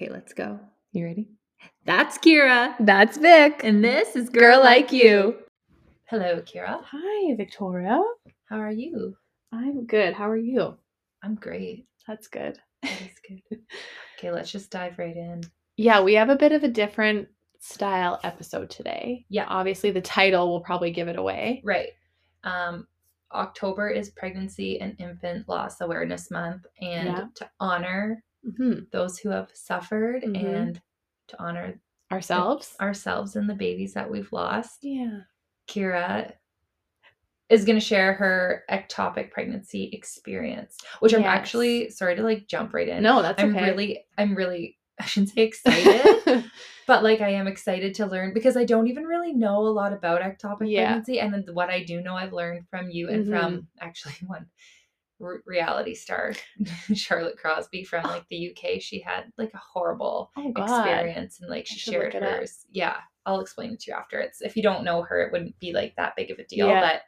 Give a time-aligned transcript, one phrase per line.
[0.00, 0.58] Okay, let's go.
[0.92, 1.28] You ready?
[1.84, 2.74] That's Kira.
[2.80, 3.60] That's Vic.
[3.64, 5.36] And this is Girl Like You.
[6.06, 6.80] Hello, Kira.
[6.82, 8.02] Hi, Victoria.
[8.48, 9.14] How are you?
[9.52, 10.14] I'm good.
[10.14, 10.78] How are you?
[11.22, 11.86] I'm great.
[12.08, 12.58] That's good.
[12.82, 13.60] That is good.
[14.18, 15.42] okay, let's just dive right in.
[15.76, 17.28] Yeah, we have a bit of a different
[17.58, 19.26] style episode today.
[19.28, 19.44] Yeah.
[19.48, 21.60] Obviously, the title will probably give it away.
[21.62, 21.90] Right.
[22.42, 22.86] Um,
[23.34, 27.24] October is Pregnancy and Infant Loss Awareness Month, and Yeah.
[27.34, 30.34] to honor hmm those who have suffered Mhm.
[30.36, 30.80] and
[31.28, 31.80] to honor
[32.12, 32.74] Ourselves.
[32.80, 35.20] ourselves and the babies that we've lost, yeah.
[35.68, 36.32] Kira
[37.48, 42.72] is going to share her ectopic pregnancy experience, which I'm actually sorry to like jump
[42.72, 43.02] right in.
[43.02, 43.70] No, that's I'm okay.
[43.70, 46.44] really, I'm really, I shouldn't say excited,
[46.86, 49.92] but like I am excited to learn because I don't even really know a lot
[49.92, 50.86] about ectopic Yeah.
[50.92, 51.18] pregnancy.
[51.20, 53.30] And then what I do know, I've learned from you and Mm-hmm.
[53.30, 54.46] from actually one
[55.20, 56.32] re- reality star,
[56.94, 58.80] Charlotte Crosby from like the UK.
[58.80, 62.28] She had like a horrible oh experience and like she shared it up.
[62.40, 62.66] hers.
[62.70, 62.96] Yeah,
[63.26, 64.18] I'll explain it to you after.
[64.18, 66.68] It's if you don't know her, it wouldn't be like that big of a deal.
[66.68, 66.80] Yeah.
[66.80, 67.02] But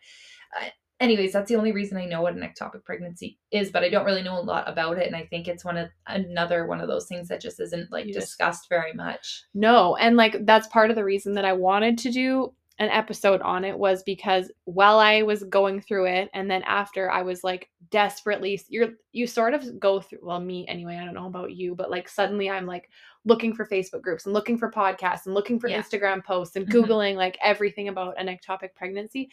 [0.61, 0.69] uh,
[1.01, 4.05] anyways, that's the only reason I know what an ectopic pregnancy is, but I don't
[4.05, 6.89] really know a lot about it, and I think it's one of another one of
[6.89, 9.45] those things that just isn't like just- discussed very much.
[9.55, 13.41] No, and like that's part of the reason that I wanted to do an episode
[13.43, 17.43] on it was because while I was going through it and then after I was
[17.45, 21.53] like desperately you're you sort of go through well me anyway, I don't know about
[21.53, 22.89] you, but like suddenly I'm like
[23.25, 25.81] looking for Facebook groups and looking for podcasts and looking for Yeah.
[25.81, 26.73] Instagram posts and Mhm.
[26.73, 29.31] googling like everything about an ectopic pregnancy.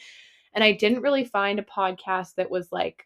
[0.54, 3.06] And I didn't really find a podcast that was like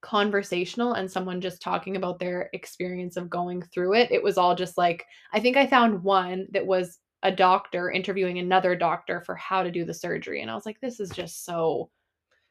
[0.00, 4.10] conversational and someone just talking about their experience of going through it.
[4.10, 8.38] It was all just like I think I found one that was a doctor interviewing
[8.38, 11.44] another doctor for how to do the surgery and I was like this is just
[11.44, 11.90] so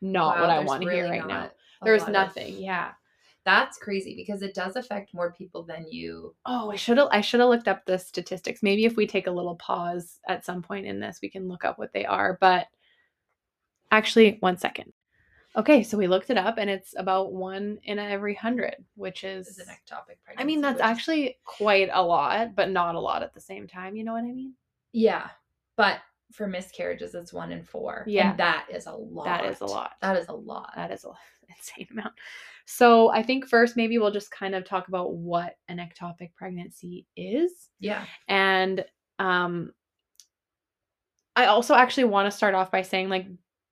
[0.01, 1.51] not Wow, what I want to hear right now.
[1.83, 2.57] There's lot of- nothing.
[2.57, 2.91] Yeah.
[3.43, 6.35] That's crazy because it does affect more people than you.
[6.45, 8.61] Oh, I should have I should have looked up the statistics.
[8.61, 11.65] Maybe if we take a little pause at some point in this, we can look
[11.65, 12.37] up what they are.
[12.39, 12.67] But
[13.91, 14.93] actually, one second.
[15.55, 19.47] Okay, so we looked it up and it's about one in every hundred, which is
[19.47, 20.37] Is an ectopic pregnancy.
[20.41, 23.95] I mean, that's actually quite a lot, but not a lot at the same time.
[23.95, 24.53] You know what I mean?
[24.91, 25.29] Yeah,
[25.77, 25.99] but
[26.31, 28.05] for miscarriages, it's one in four.
[28.07, 28.31] Yeah.
[28.31, 29.25] and that is a lot.
[29.25, 29.93] That is a lot.
[30.01, 30.71] That is a lot.
[30.75, 31.09] That is a
[31.49, 32.13] insane amount.
[32.65, 37.05] So I think first maybe we'll just kind of talk about what an ectopic pregnancy
[37.15, 37.69] is.
[37.79, 38.05] yeah.
[38.27, 38.85] And
[39.19, 39.73] um
[41.35, 43.27] I also actually want to start off by saying like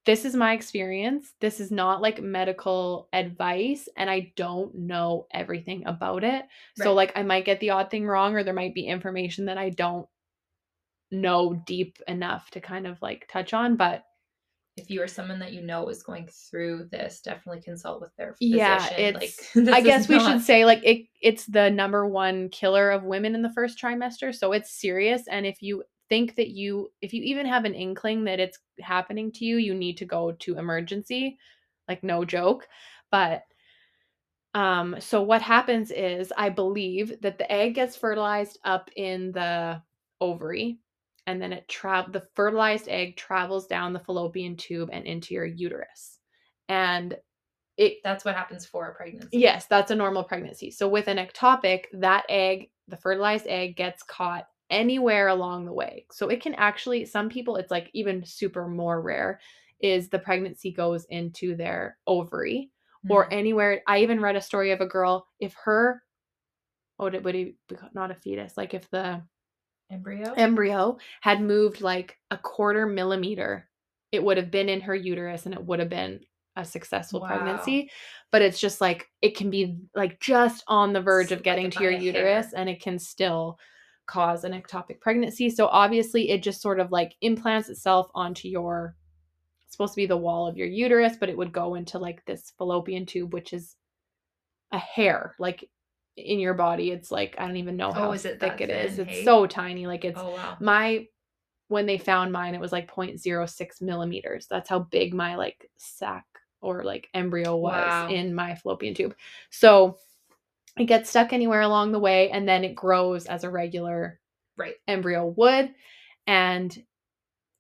[0.06, 1.34] this is my experience.
[1.40, 6.46] This is not like medical advice and I don't know everything about it.
[6.78, 9.58] So like I might get the odd thing wrong or there might be information that
[9.58, 10.08] I don't
[11.12, 14.04] know deep enough to kind of like touch on, but
[14.78, 18.34] if you are someone that you know is going through this, definitely consult with their
[18.36, 18.58] physician.
[18.60, 22.50] Yeah, like, it's- this I guess we should say like it it's the number one
[22.50, 26.50] killer of women in the first trimester, so it's serious and if you think that
[26.50, 30.06] you if you even have an inkling that it's happening to you, you need to
[30.06, 31.38] go to emergency.
[31.88, 32.68] Like no joke.
[33.12, 33.44] But
[34.56, 39.82] um so what happens is I believe that the egg gets fertilized up in the
[40.22, 40.80] ovary
[41.30, 45.46] and then it tra- the fertilized egg travels down the fallopian tube and into your
[45.46, 46.20] uterus.
[46.68, 47.16] And
[47.78, 49.30] it That's what happens for a pregnancy.
[49.38, 50.72] Yes, that's a normal pregnancy.
[50.72, 56.06] So with an ectopic, that egg, the fertilized egg gets caught anywhere along the way.
[56.12, 59.40] So it can actually some people it's like even super more rare
[59.82, 62.72] is the pregnancy goes into their ovary
[63.08, 63.34] or Mhm.
[63.34, 63.82] anywhere.
[63.88, 66.04] I even read a story of a girl if her
[67.00, 69.22] oh would it would it be not a fetus like if the
[69.90, 70.34] embryo.
[70.36, 73.70] embryo had moved like a quarter millimeter,
[74.12, 76.22] it would have been in her uterus and it would have been
[76.56, 77.28] a successful Wow.
[77.28, 77.92] pregnancy.
[78.32, 81.72] But it's just like it can be like just on the verge of like getting
[81.72, 82.04] to your a hair.
[82.04, 83.58] uterus and it can still
[84.08, 85.50] cause an ectopic pregnancy.
[85.50, 88.96] So obviously it just sort of like implants itself onto your
[89.64, 92.26] it's supposed to be the wall of your uterus, but it would go into like
[92.26, 93.76] this fallopian tube, which is
[94.72, 95.36] a hair.
[95.40, 95.70] Like
[96.18, 98.70] in your body, it's like I don't even know Oh, how is it thick it
[98.70, 98.98] is.
[98.98, 99.24] thin, It's hey?
[99.26, 99.88] so tiny.
[99.88, 100.58] Like it's oh wow.
[100.60, 101.08] my
[101.70, 106.26] when they found mine it was like 0.06 millimeters that's how big my like sac
[106.62, 108.08] or like embryo was Wow.
[108.10, 109.16] in my fallopian tube
[109.52, 109.98] so
[110.78, 114.20] it gets stuck anywhere along the way and then it grows as a regular
[114.58, 114.76] Right.
[114.88, 115.74] embryo would
[116.28, 116.78] and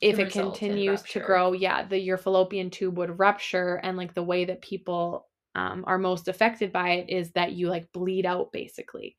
[0.01, 4.13] if Can it continues to grow yeah the your fallopian tube would rupture and like
[4.13, 5.28] the way that people
[5.59, 9.15] um, are most affected by it is that you like bleed out basically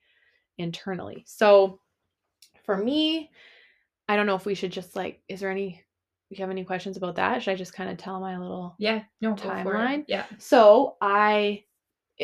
[0.58, 1.78] internally so
[2.64, 3.30] for me
[4.08, 5.82] i don't know if we should just like is there any
[6.30, 9.02] you have any questions about that should i just kind of tell my little Yeah.
[9.20, 9.34] No.
[9.34, 10.04] Timeline?
[10.06, 10.26] Yeah.
[10.38, 11.64] so I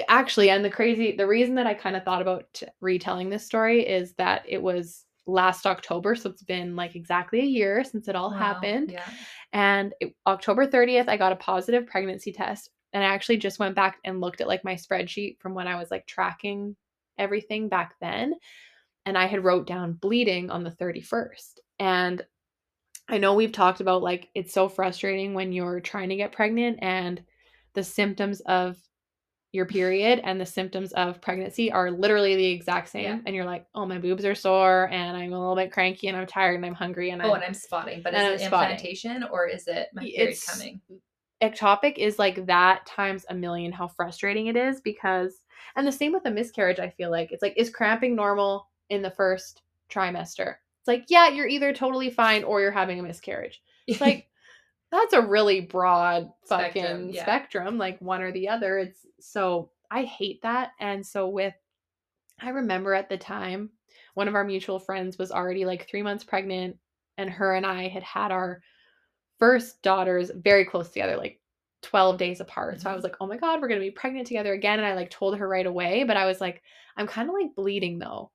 [0.08, 3.80] actually and the crazy the reason that i kind of thought about retelling this story
[3.80, 8.14] is that it was last october so it's been like exactly a year since it
[8.14, 9.08] all Wow, happened Yeah.
[9.54, 13.74] and it, october 30th i got a positive pregnancy test and i actually just went
[13.76, 16.74] back and looked at like my spreadsheet from when i was like tracking
[17.18, 18.34] everything back then
[19.04, 22.22] and i had wrote down bleeding on the 31st and
[23.08, 26.78] i know we've talked about like it's so frustrating when you're trying to get pregnant
[26.80, 27.22] and
[27.74, 28.76] the symptoms of
[29.52, 33.18] your period and the symptoms of pregnancy are literally the exact same Yeah.
[33.24, 36.16] and you're like oh my boobs are sore and i'm a little bit cranky and
[36.16, 38.38] i'm tired and i'm hungry and Oh, I'm, and I'm spotting, but is it I'm
[38.48, 38.72] spotting.
[38.72, 40.80] implantation or is it my period it's- coming?
[41.42, 45.42] Ectopic is like that times a million how frustrating it is because
[45.76, 47.32] and the same with a miscarriage i feel like.
[47.32, 50.56] It's like is cramping normal in the first trimester?
[50.80, 53.62] It's like yeah you're either totally fine or you're having a miscarriage.
[53.86, 54.28] It's like
[54.90, 58.78] that's a really broad fucking Spectrum, spectrum, like one or the other.
[58.78, 60.72] It's so i hate that.
[60.80, 61.54] And so with
[62.40, 63.70] i remember at the time
[64.14, 66.76] one of our mutual friends was already like three months pregnant
[67.18, 68.62] and her and i had had our
[69.38, 71.40] first daughters very close together like
[71.82, 72.96] 12 days apart so i Mhm.
[72.96, 75.36] was like oh my god we're gonna be pregnant together again and i like told
[75.38, 76.62] her right away but i was like
[76.96, 78.30] i'm kind of like bleeding though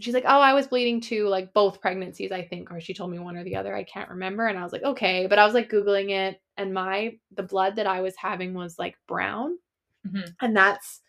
[0.00, 3.10] she's like, Oh, I was bleeding too, like both pregnancies, I think, or she told
[3.10, 3.76] me one or the other.
[3.76, 4.46] I can't remember.
[4.46, 5.26] And I was like, Okay.
[5.26, 8.78] But I was like Googling it, and my the blood that I was having was
[8.78, 9.58] like brown.
[10.08, 10.34] Mhm.
[10.40, 11.02] And that's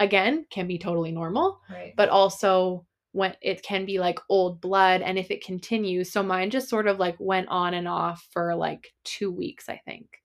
[0.00, 1.94] again can be totally normal, Right.
[1.96, 5.02] but also when it can be like old blood.
[5.02, 8.54] And if it continues, so mine just sort of like went on and off for
[8.54, 10.22] like two weeks, I think.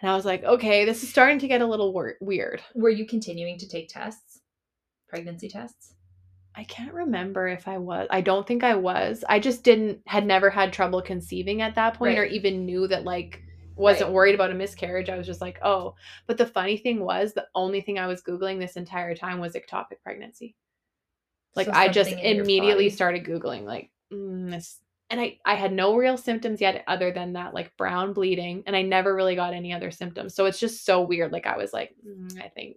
[0.00, 2.60] And I was like, okay, this is starting to get a little wor- weird.
[2.74, 4.40] Were you continuing to take tests?
[5.08, 5.94] Pregnancy tests?
[6.56, 8.06] I can't remember if I was.
[8.10, 9.24] I don't think I was.
[9.28, 13.04] I just didn't had never had trouble conceiving at that point or even knew that
[13.04, 13.42] like
[13.76, 14.14] wasn't Right.
[14.14, 15.08] worried about a miscarriage.
[15.08, 15.94] I was just like, "Oh."
[16.28, 19.54] But the funny thing was the only thing I was googling this entire time was
[19.54, 20.54] ectopic pregnancy.
[21.56, 24.80] Like So I just something in your immediately started googling like mm, this
[25.10, 28.74] and I I had no real symptoms yet other than that like brown bleeding and
[28.74, 30.34] I never really got any other symptoms.
[30.34, 32.76] So it's just so weird like I was like, mm, I think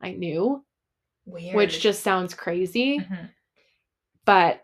[0.00, 0.64] I knew,
[1.26, 1.54] Weird.
[1.56, 3.30] which just sounds crazy Mhm.
[4.24, 4.62] but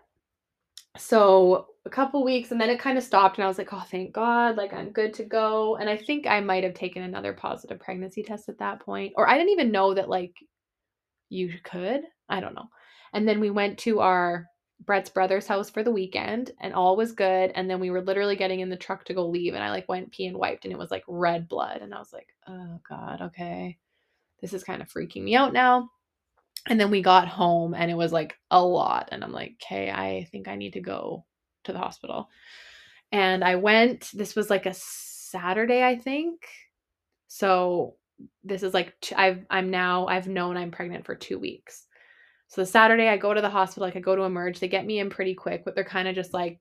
[0.96, 3.84] so a couple weeks and then it kind of stopped and i was like oh
[3.90, 7.32] thank god like i'm good to go and i think i might have taken another
[7.32, 10.34] positive pregnancy test at that point or i didn't even know that like
[11.30, 12.68] you could i don't know
[13.14, 14.46] and then we went to our
[14.84, 18.36] brett's brother's house for the weekend and all was good and then we were literally
[18.36, 20.72] getting in the truck to go leave and i like went pee and wiped and
[20.72, 23.78] it was like red blood and i was like oh god okay
[24.42, 25.88] this is kind of freaking me out now
[26.68, 29.08] and then we got home and it was like a lot.
[29.12, 31.24] And I'm like, okay, I think I need to go
[31.64, 32.30] to the hospital.
[33.12, 36.46] And I went, this was like a Saturday, I think.
[37.28, 37.96] So
[38.42, 41.86] this is like, I've I'm now, I've known I'm pregnant for two weeks.
[42.54, 44.86] So the Saturday I go to the hospital, like I go to emerge, they get
[44.86, 46.60] me in pretty quick, but they're kind of just like,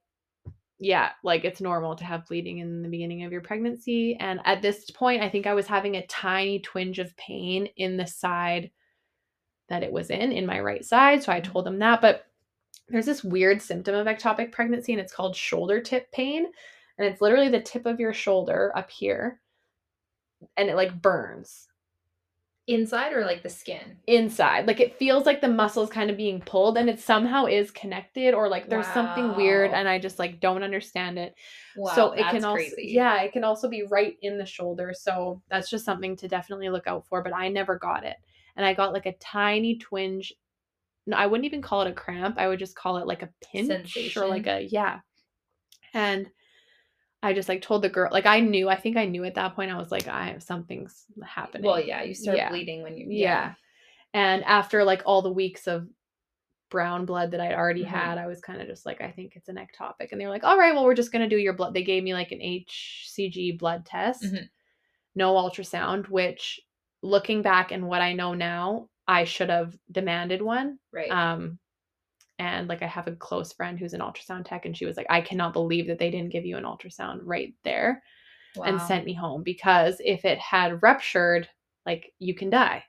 [0.80, 4.18] yeah, like it's normal to have bleeding in the beginning of your pregnancy.
[4.20, 7.96] And at this point, I think I was having a tiny twinge of pain in
[7.96, 8.72] the side
[9.70, 11.22] that it was in, in my right side.
[11.22, 11.52] So I mm-hmm.
[11.52, 12.02] told them that.
[12.02, 12.26] But
[12.90, 16.48] there's this weird symptom of ectopic pregnancy, and it's called shoulder tip pain.
[16.98, 19.40] And it's literally the tip of your shoulder up here,
[20.58, 21.68] and it like burns
[22.68, 23.98] Inside or like the skin?
[24.08, 24.68] inside.
[24.68, 28.34] Like it feels like the muscle's kind of being pulled, and it somehow is connected,
[28.34, 31.36] or like there's something weird, and I just like don't understand it.
[31.76, 32.92] Wow, so it can also crazy.
[32.94, 34.94] yeah, it can also be right in the shoulder.
[34.98, 37.22] So that's just something to definitely look out for.
[37.22, 38.16] But I never got it,
[38.56, 40.34] and I got like a tiny twinge.
[41.06, 42.38] No, I wouldn't even call it a cramp.
[42.38, 45.00] I would just call it like a pinch or like a yeah.
[45.94, 46.30] And
[47.24, 48.70] I just like told the girl like I knew.
[48.70, 49.72] I think I knew at that point.
[49.72, 51.66] I was like, I have something's happening.
[51.66, 52.50] Well, yeah, you start Yeah.
[52.50, 53.56] bleeding when you Yeah.
[54.14, 55.88] And after like all the weeks of
[56.70, 57.88] brown blood that I'd already Mhm.
[57.88, 60.12] had, I was kind of just like, I think it's an ectopic.
[60.12, 61.74] And they were like, all right, well, we're just going to do your blood.
[61.74, 64.50] They gave me like an HCG blood test, Mhm.
[65.16, 66.60] no ultrasound, which
[67.02, 70.80] looking back and what I know now, I should have demanded one.
[70.92, 71.12] Right.
[71.12, 71.60] Um,
[72.40, 75.08] and like I have a close friend who's an ultrasound tech, and she was like,
[75.10, 78.04] I cannot believe that they didn't give you an ultrasound right there
[78.66, 81.50] and sent me home because if it had ruptured,
[81.86, 82.84] like you can die.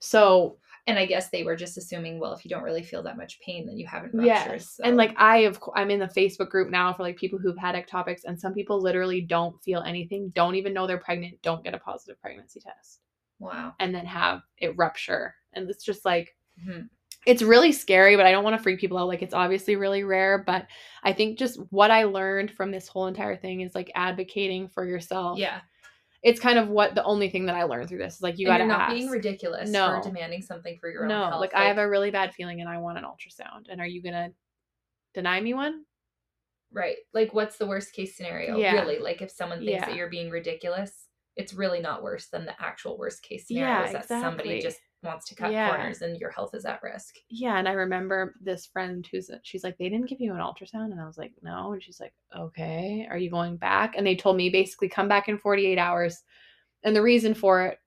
[0.00, 3.16] So And I guess they were just assuming, well, if you don't really feel that
[3.18, 4.62] much pain, then you haven't ruptured.
[4.62, 7.58] yes, and like I have, I'm in the Facebook group now for like people who've
[7.58, 11.62] had ectopics, and some people literally don't feel anything, don't even know they're pregnant, don't
[11.62, 13.00] get a positive pregnancy test,
[13.38, 13.74] wow.
[13.80, 16.88] and then have it rupture, and it's just like Mhm.
[17.28, 19.06] It's really scary, but I don't want to freak people out.
[19.06, 20.66] Like it's obviously really rare, but
[21.04, 24.86] I think just what I learned from this whole entire thing is like advocating for
[24.86, 25.38] yourself.
[25.38, 25.60] Yeah.
[26.22, 28.46] it's kind of what the only thing that I learned through this is like you
[28.46, 28.94] got to not ask.
[28.94, 30.00] being ridiculous No.
[30.02, 31.40] for demanding something for your own no, health.
[31.40, 33.66] like I have a really bad feeling and I want an ultrasound.
[33.70, 34.30] And are you gonna
[35.14, 35.84] deny me one?
[36.72, 36.96] right.
[37.14, 38.56] Like, what's the worst case scenario?
[38.56, 38.72] Yeah.
[38.74, 39.86] Really, like if someone thinks Yeah.
[39.86, 41.06] that you're being ridiculous,
[41.36, 43.68] it's really not worse than the actual worst case scenario.
[43.68, 44.60] Yeah, is that somebody exactly.
[44.62, 45.68] just wants to cut Yeah.
[45.68, 47.16] corners and your health is at risk.
[47.28, 50.90] Yeah, and I remember this friend who's she's like, they didn't give you an ultrasound,
[50.92, 53.94] and I was like, no, and she's like, okay, are you going back?
[53.96, 56.22] And they told me basically come back in 48 hours,
[56.82, 57.78] and the reason for it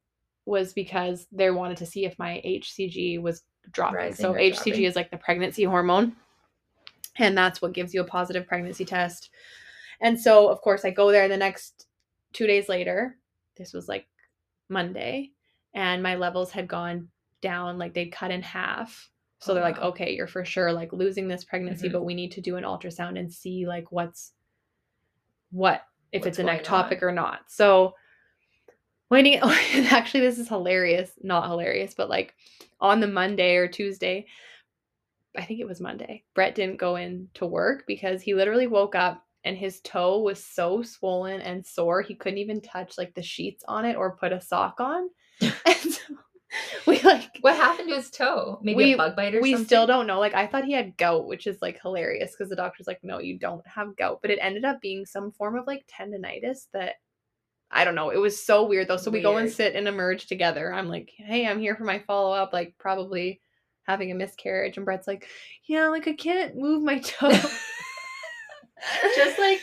[0.46, 3.98] was because they wanted to see if my HCG was dropping.
[3.98, 4.84] Rising so HCG dropping.
[4.84, 6.16] is like the pregnancy hormone,
[7.18, 9.30] and that's what gives you a positive pregnancy test.
[10.00, 11.86] And so, of course, I go there the next
[12.34, 13.18] two days later.
[13.58, 14.08] This was like
[14.70, 15.32] Monday,
[15.74, 17.08] and my levels had gone
[17.42, 19.10] down, like they'd cut in half.
[19.40, 19.90] So Oh, they're like, wow.
[19.90, 21.94] okay, you're for sure like losing this pregnancy, Mhm.
[21.94, 24.34] but we need to do an ultrasound and see like what's
[25.52, 27.10] what if What's it's an ectopic on.
[27.10, 27.40] or not.
[27.50, 27.96] So
[29.10, 29.40] waiting
[29.90, 32.34] actually this is hilarious, not hilarious, but like
[32.80, 34.28] on the Monday or Tuesday,
[35.36, 38.96] I think it was Monday, Brett didn't go in to work because he literally woke
[38.96, 43.24] up and his toe was so swollen and sore he couldn't even touch like the
[43.24, 45.10] sheets on it or put a sock on.
[45.66, 46.00] and so
[46.86, 48.60] we like What happened to his toe?
[48.62, 49.42] Maybe We- a bug bite or something?
[49.42, 49.66] we something.
[49.66, 50.20] still don't know.
[50.20, 53.20] Like I thought he had gout, which is like hilarious because the doctor's like, no,
[53.20, 54.20] you don't have gout.
[54.22, 56.96] But it ended up being some form of like tendonitis that
[57.72, 58.10] I don't know.
[58.10, 58.98] It was so weird though.
[58.98, 60.74] So we go and sit and emerge together.
[60.74, 63.40] I'm like, hey, I'm here for my follow up, like probably
[63.84, 64.76] having a miscarriage.
[64.76, 65.26] And Brett's like,
[65.66, 67.30] yeah, like I can't move my toe.
[69.16, 69.62] Just like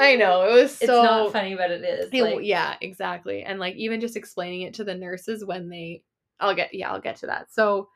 [0.00, 0.48] I know.
[0.48, 2.08] It was so It's not funny, but it is.
[2.12, 3.42] it- like, yeah, exactly.
[3.42, 6.02] And like even just explaining it to the nurses when they
[6.40, 7.52] I'll get yeah, I'll get to that.
[7.52, 7.88] So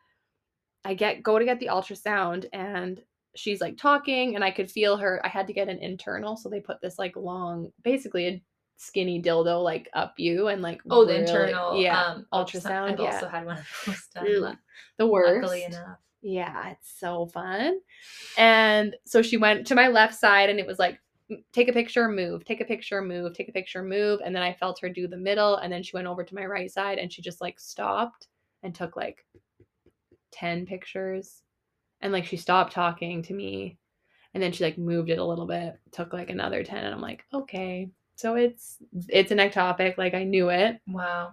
[0.84, 3.02] I get go to get the ultrasound and
[3.36, 6.48] she's like talking and I could feel her I had to get an internal, so
[6.48, 8.42] they put this like long basically a
[8.76, 13.14] skinny dildo like up you and like Oh, the internal yeah um, ultrasound, I've yeah.
[13.14, 14.58] also had one of those done.
[14.98, 15.98] The worst Luckily enough.
[16.22, 17.78] yeah, it's so fun.
[18.36, 20.98] And so she went to my left side and it was like, "M-
[21.52, 24.20] take a picture, move, take a picture, move, take a picture, move.
[24.24, 25.56] And then I felt her do the middle.
[25.56, 28.28] And then she went over to my right side and she just like stopped
[28.62, 29.24] and took like
[30.32, 31.42] 10 pictures.
[32.00, 33.78] And like she stopped talking to me.
[34.34, 36.84] And then she like moved it a little bit, took like another 10.
[36.84, 37.88] And I'm like, okay.
[38.16, 39.98] So it's it's an ectopic.
[39.98, 40.78] Like I knew it.
[40.88, 41.32] Wow.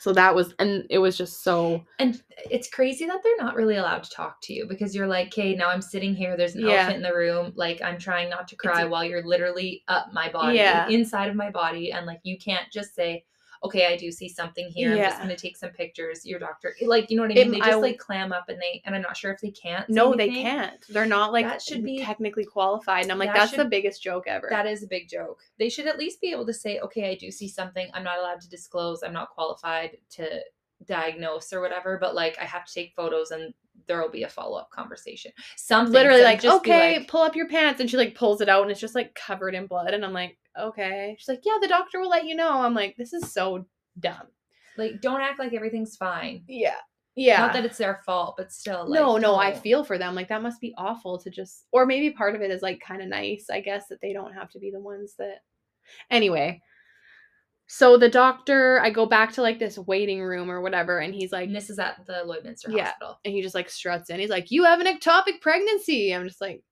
[0.00, 3.76] So that was and it was just so And it's crazy that they're not really
[3.76, 6.36] allowed to talk to you because you're like, okay, now I'm sitting here.
[6.36, 6.70] There's an Yeah.
[6.76, 7.52] elephant in the room.
[7.56, 10.86] Like I'm trying not to cry while you're literally up my body, Yeah.
[10.88, 13.24] inside of my body, and like you can't just say,
[13.62, 14.92] okay, I do see something here.
[14.92, 16.24] I'm just gonna take some pictures.
[16.26, 17.52] Your doctor, like you know what I It- mean?
[17.52, 19.88] They just w- like clam up and they, and I'm not sure if they can't.
[19.88, 20.80] No, they can't.
[20.88, 23.02] They're not like That should be- technically qualified.
[23.04, 24.48] And I'm like, that that's the biggest joke ever.
[24.50, 25.40] That is a big joke.
[25.58, 27.88] They should at least be able to say, okay, I do see something.
[27.94, 29.02] I'm not allowed to disclose.
[29.02, 30.40] I'm not qualified to
[30.86, 33.52] diagnose or whatever, but like I have to take photos and
[33.86, 35.32] there will be a follow up conversation.
[35.56, 37.80] Something Literally like, just okay, like, pull up your pants.
[37.80, 39.94] And she like pulls it out and it's just like covered in blood.
[39.94, 41.16] And I'm like, okay.
[41.18, 42.50] She's like, yeah, the doctor will let you know.
[42.60, 43.66] I'm like, this is so
[44.00, 44.26] dumb.
[44.76, 46.44] like don't act like everything's fine.
[46.48, 46.76] Yeah.
[47.16, 47.38] Yeah.
[47.38, 50.14] Not that it's their fault, but still like no, no, I feel for them.
[50.14, 53.02] Like that must be awful to just or maybe part of it is like kind
[53.02, 55.42] of nice, I guess, that they don't have to be the ones that
[56.10, 56.62] anyway.
[57.66, 61.32] So the doctor, I go back to like this waiting room or whatever, and he's
[61.32, 62.84] like and this is at the Lloydminster Yeah.
[62.86, 63.18] Hospital.
[63.24, 64.20] and he just like struts in.
[64.20, 66.14] He's like, You have an ectopic pregnancy.
[66.14, 66.62] I'm just like,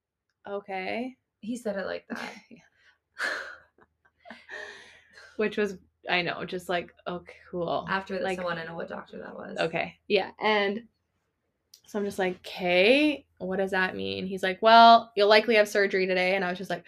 [0.48, 1.16] okay.
[1.40, 2.20] He said it like that.
[5.36, 5.76] Which was
[6.08, 7.84] I know, just like, oh cool.
[7.88, 9.56] After this, Like- I want to know what doctor that was.
[9.58, 9.96] Okay.
[10.06, 10.30] Yeah.
[10.40, 10.84] And
[11.86, 14.26] so I'm just like, okay, what does that mean?
[14.26, 16.34] He's like, well, you'll likely have surgery today.
[16.36, 16.84] And I was just like,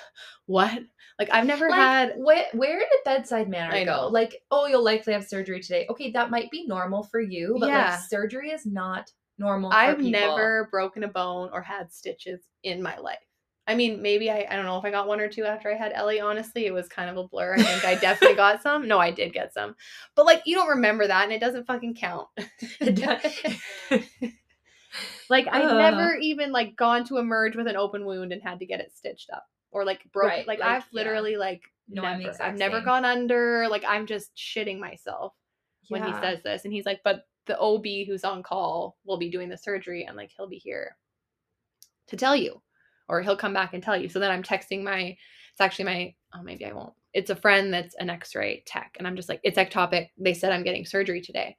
[0.46, 0.78] what?
[1.18, 2.12] Like, I've never Like, had.
[2.16, 4.08] where, where did bedside manner go?
[4.10, 5.86] Like, oh, you'll likely have surgery today.
[5.90, 7.90] Okay, that might be normal for you, but Yeah.
[7.92, 9.70] like surgery is not normal.
[9.72, 13.18] I've never broken a bone or had stitches in my life.
[13.66, 15.76] I mean, maybe I, I don't know if I got one or two after I
[15.76, 16.20] had Ellie.
[16.20, 17.54] Honestly, it was kind of a blur.
[17.54, 18.88] I think I definitely got some.
[18.88, 19.76] No, I did get some.
[20.16, 22.26] But like, you don't remember that and it doesn't fucking count.
[25.28, 25.78] Like I've Ugh.
[25.78, 28.92] never even like gone to emerge with an open wound and had to get it
[28.94, 30.28] stitched up or like broke.
[30.28, 30.98] Right, Like, like, I've yeah.
[30.98, 32.84] literally like No, I'm I've never same.
[32.84, 33.66] gone under.
[33.70, 35.32] Like I'm just shitting myself
[35.88, 39.30] when he says this, and he's like, "But the OB who's on call will be
[39.30, 40.96] doing the surgery, and like he'll be here
[42.08, 42.60] to tell you,
[43.12, 45.16] or he'll come back and tell you." So then I'm texting my.
[45.52, 46.14] It's actually my.
[46.34, 46.94] Oh, maybe I won't.
[47.12, 50.52] It's a friend that's an X-ray tech, and I'm just like, "It's ectopic." They said
[50.52, 51.56] I'm getting surgery today,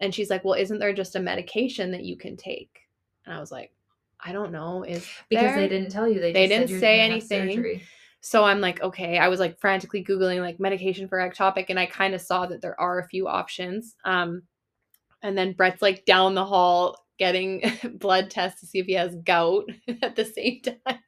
[0.00, 2.80] and she's like, "Well, isn't there just a medication that you can take?"
[3.24, 3.72] And I was like,
[4.20, 4.82] "I don't know.
[4.82, 6.20] Is because there?" they didn't tell you.
[6.20, 7.80] They, They didn't say anything.
[8.26, 11.86] So I'm like, okay, I was like frantically Googling like medication for ectopic and I
[11.86, 13.94] kind of saw that there are a few options.
[14.04, 14.42] Um,
[15.22, 17.62] and then Brett's like down the hall getting
[17.94, 19.64] blood tests to see if he has gout
[20.02, 20.98] at the same time.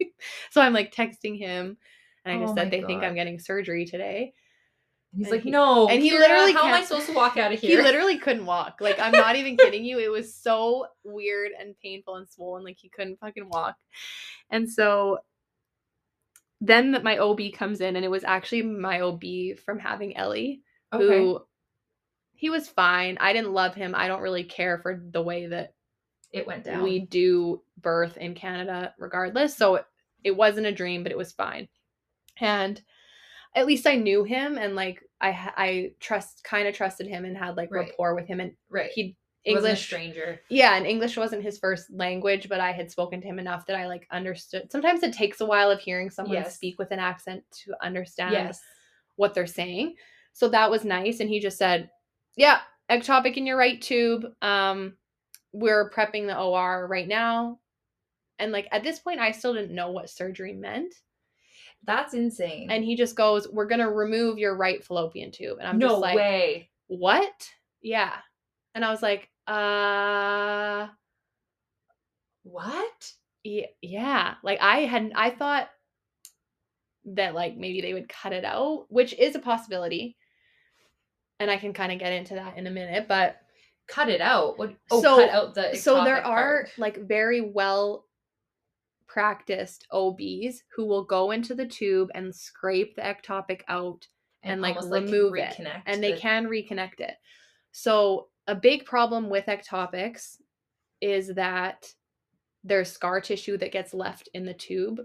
[0.50, 1.76] So I'm like texting him
[2.24, 4.34] and I just Oh said they think I'm getting surgery today.
[5.16, 5.88] He's And like, he- no.
[5.88, 7.78] and he Kira, literally how am I supposed to walk out of here?
[7.78, 8.78] He literally couldn't walk.
[8.80, 9.98] Like I'm not even kidding you.
[9.98, 12.64] It was so weird and painful and swollen.
[12.64, 13.76] Like he couldn't fucking walk.
[14.50, 15.18] And so
[16.60, 19.22] then that my OB comes in, and it was actually my OB
[19.64, 20.62] from having Ellie,
[20.92, 21.04] okay.
[21.06, 21.40] who
[22.34, 23.16] he was fine.
[23.20, 23.94] I didn't love him.
[23.94, 25.74] I don't really care for the way that
[26.32, 26.82] It went down.
[26.82, 29.56] we do birth in Canada, regardless.
[29.56, 29.86] So it,
[30.24, 31.68] it wasn't a dream, but it was fine.
[32.40, 32.80] And
[33.54, 37.36] at least I knew him, and like I I trust kind of trusted him and
[37.36, 37.88] had like Right.
[37.88, 38.90] rapport with him, and right.
[38.94, 40.40] he He wasn't a English stranger.
[40.50, 43.76] yeah, and English wasn't his first language, but I had spoken to him enough that
[43.76, 44.70] I like understood.
[44.70, 46.54] Sometimes it takes a while of hearing someone Yes.
[46.54, 48.60] speak with an accent to understand Yes.
[49.16, 49.96] what they're saying.
[50.34, 51.18] So that was nice.
[51.20, 51.90] And he just said,
[52.36, 54.26] Yeah, ectopic in your right tube.
[54.42, 54.96] Um,
[55.52, 57.58] we're prepping the OR right now.
[58.38, 60.94] And like at this point, I still didn't know what surgery meant.
[61.84, 62.70] That's insane.
[62.70, 65.58] And he just goes, We're gonna remove your right fallopian tube.
[65.58, 66.70] And I'm no just like, way.
[66.86, 67.48] What?
[67.82, 68.14] Yeah.
[68.74, 70.88] And I was like, uh
[72.42, 73.12] What?
[73.44, 74.34] Yeah, yeah.
[74.42, 75.12] Like I hadn't.
[75.14, 75.70] I thought
[77.14, 80.16] that like maybe they would cut it out, which is a possibility.
[81.40, 83.40] And I can kind of get into that in a minute, but
[83.88, 84.58] Cut it out.
[84.58, 84.74] What?
[84.90, 85.74] Oh, So- cut out the.
[85.74, 86.70] so there are part.
[86.78, 88.04] like very well
[89.06, 94.06] practiced OBs who will go into the tube and scrape the ectopic out
[94.42, 97.14] and, like almost, remove it reconnect and they the- can reconnect it.
[97.72, 100.36] So a big problem with ectopics
[101.00, 101.92] is that
[102.64, 105.00] there's scar tissue that gets left in the tube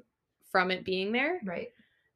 [0.51, 1.39] from it being there.
[1.45, 1.69] Right.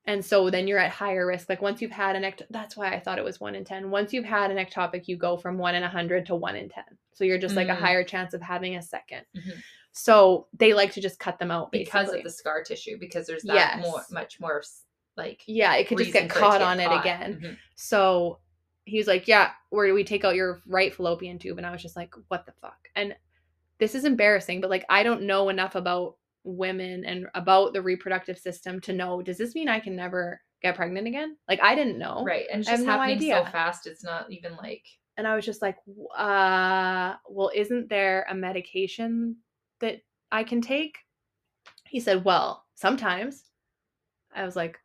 [0.08, 1.50] And so then you're at higher risk.
[1.50, 3.92] Like once you've had an ect that's why I thought it was 1 in 10.
[3.92, 6.70] Once you've had an ectopic, you go from 1 in a 100 to 1 in
[6.70, 6.84] 10.
[7.14, 7.80] So you're just like a Mm.
[7.80, 9.62] higher chance of having a 2nd Mhm.
[9.92, 13.44] So they like to just cut them out Because of the scar tissue, because there's
[13.44, 14.64] that more, much more
[15.18, 15.42] like.
[15.48, 17.02] Yeah, it could just get caught get on it caught.
[17.02, 17.40] again.
[17.42, 17.58] Mhm.
[17.76, 18.40] So
[18.86, 21.58] he was like, Yeah, where do we take out your right fallopian tube?
[21.58, 22.90] And I was just like, What the fuck?
[22.96, 23.16] And
[23.80, 26.16] this is embarrassing, but like I don't know enough about
[26.48, 30.76] women and about the reproductive system to know does this mean I can never get
[30.76, 31.38] pregnant again?
[31.48, 32.24] Like I didn't know.
[32.26, 33.88] Right, and it's just no happening so fast.
[33.88, 34.84] It's not even like.
[35.18, 35.78] And I was just like,
[36.16, 39.38] uh, well, isn't there a medication
[39.82, 41.00] that I can take?
[41.86, 43.44] He said, well, sometimes.
[44.36, 44.78] I was like,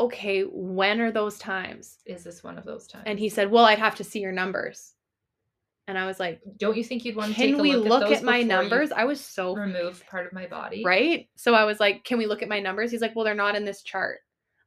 [0.00, 1.98] okay, when are those times?
[2.06, 3.04] Is this one of those times?
[3.06, 4.94] And he said, well, I'd have to see your numbers.
[5.88, 8.12] And I was like, "Don't you think you'd want to take can we look, look
[8.12, 8.92] at, at my numbers?
[8.92, 11.28] I was so remove part of my body, right.
[11.36, 12.90] So I was like, can we look at my numbers?
[12.90, 14.18] He's like, well, they're not in this chart.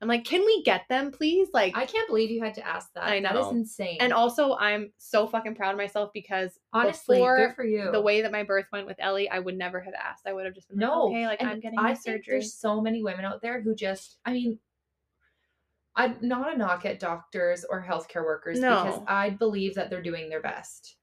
[0.01, 1.49] I'm like, can we get them, please?
[1.53, 3.03] Like, I can't believe you had to ask that.
[3.03, 3.97] I know That is insane.
[3.99, 7.91] and also, I'm so fucking proud of myself because honestly, before good for you.
[7.91, 10.25] the way that my birth went with Ellie, I would never have asked.
[10.25, 12.23] I would have just been No, like, okay, like and I'm getting I surgery.
[12.27, 14.57] there's so many women out there who just, I mean,
[15.95, 20.29] I'm not a knock at doctors or healthcare workers because I believe that they're doing
[20.29, 20.95] their best.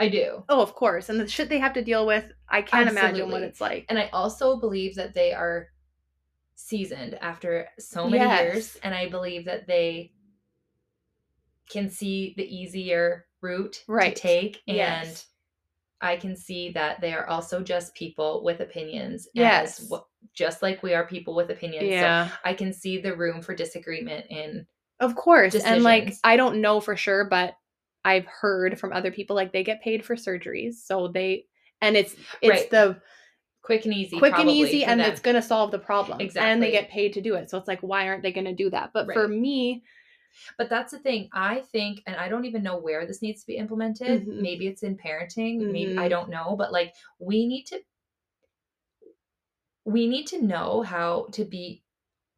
[0.00, 0.42] I do.
[0.48, 1.10] Oh, of course.
[1.10, 3.84] And the shit they have to deal with, I can't imagine what it's like.
[3.90, 5.68] And I also believe that they are
[6.54, 8.76] seasoned after so many years.
[8.82, 10.12] And I believe that they
[11.68, 14.16] can see the easier route Right.
[14.16, 14.62] to take.
[14.66, 15.26] And Yes.
[16.00, 19.28] I can see that they are also just people with opinions.
[19.34, 19.80] Yes.
[19.80, 19.92] As,
[20.32, 21.84] just like we are people with opinions.
[21.84, 22.30] So yeah.
[22.42, 24.66] I can see the room for disagreement in
[24.98, 25.54] Of course.
[25.54, 26.14] And like.
[26.24, 27.54] I don't know for sure, but
[28.04, 30.74] I've heard from other people like they get paid for surgeries.
[30.74, 31.46] So they
[31.82, 32.70] and it's it's Right.
[32.70, 33.00] the
[33.62, 34.18] quick and easy.
[34.18, 35.10] quick and easy and them.
[35.10, 36.18] it's going to solve the problem.
[36.36, 37.50] And they get paid to do it.
[37.50, 38.92] So it's like why aren't they going to do that?
[38.92, 39.82] But for me,
[40.56, 41.28] But that's the thing.
[41.32, 44.26] I think, and I don't even know where this needs to be implemented.
[44.26, 44.40] Mhm.
[44.40, 45.58] Maybe it's in parenting.
[45.72, 46.10] Maybe I Mhm.
[46.10, 46.54] don't know.
[46.56, 47.80] But like, we need to,
[49.84, 51.82] we need to know how to be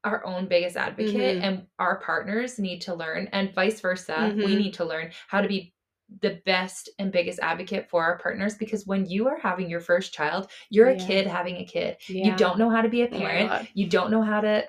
[0.05, 1.43] our own biggest advocate, Mhm.
[1.43, 4.33] and our partners need to learn, and vice versa.
[4.37, 4.59] We Mhm.
[4.59, 5.75] need to learn how to be
[6.21, 10.13] the best and biggest advocate for our partners because when you are having your first
[10.13, 11.97] child, you're a kid having a kid.
[12.09, 12.27] yeah.
[12.27, 13.49] You don't know how to be a Oh parent.
[13.49, 13.69] God.
[13.73, 14.69] you don't know how to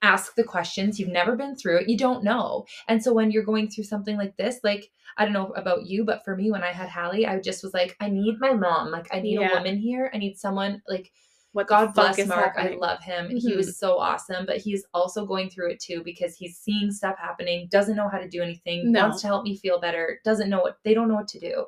[0.00, 0.98] ask the questions.
[1.00, 1.88] You've never been through it.
[1.88, 2.64] You don't know.
[2.88, 6.04] And so when you're going through something like this, like I don't know about you,
[6.04, 8.90] but for me, when I had Hallie, I just was like, I need my mom.
[8.90, 9.50] Like I need Yeah.
[9.52, 10.10] a woman here.
[10.14, 11.12] I need someone like
[11.54, 12.56] What God bless Mark.
[12.58, 13.30] I love him.
[13.30, 13.56] He Mhm.
[13.56, 17.68] was so awesome, but he's also going through it too because he's seeing stuff happening,
[17.70, 19.02] doesn't know how to do anything, No.
[19.02, 21.66] wants to help me feel better, doesn't know what they don't know what to do.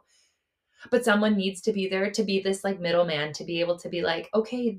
[0.90, 3.88] But someone needs to be there to be this like middleman to be able to
[3.88, 4.76] be like, okay,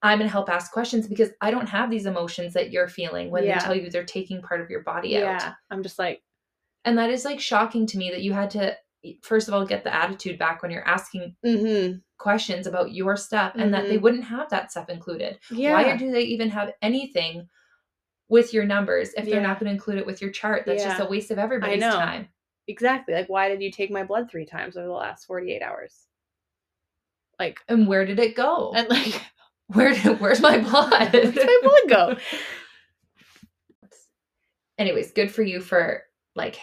[0.00, 3.30] I'm going to help ask questions because I don't have these emotions that you're feeling
[3.30, 3.58] when Yeah.
[3.58, 5.20] they tell you they're taking part of your body out.
[5.20, 5.54] yeah.
[5.70, 6.22] I'm just like,
[6.86, 8.74] And that is like shocking to me that you had to,
[9.22, 11.98] first of all, get the attitude back when you're asking mm-hmm.
[12.18, 14.02] questions about your stuff and that they Mhm.
[14.02, 15.38] wouldn't have that stuff included.
[15.50, 15.72] Yeah.
[15.72, 17.48] Why do they even have anything
[18.28, 20.64] with your numbers if they're not going to include it with your chart?
[20.66, 22.28] That's just a waste of everybody's time.
[22.68, 23.14] exactly.
[23.14, 26.06] Like, why did you take my blood three times over the last 48 hours?
[27.38, 28.72] Like, And where did it go?
[28.74, 29.20] and like,
[29.68, 31.12] Where did, where's my blood?
[31.12, 32.16] where's my blood go?
[34.78, 36.58] Anyways, good for you for like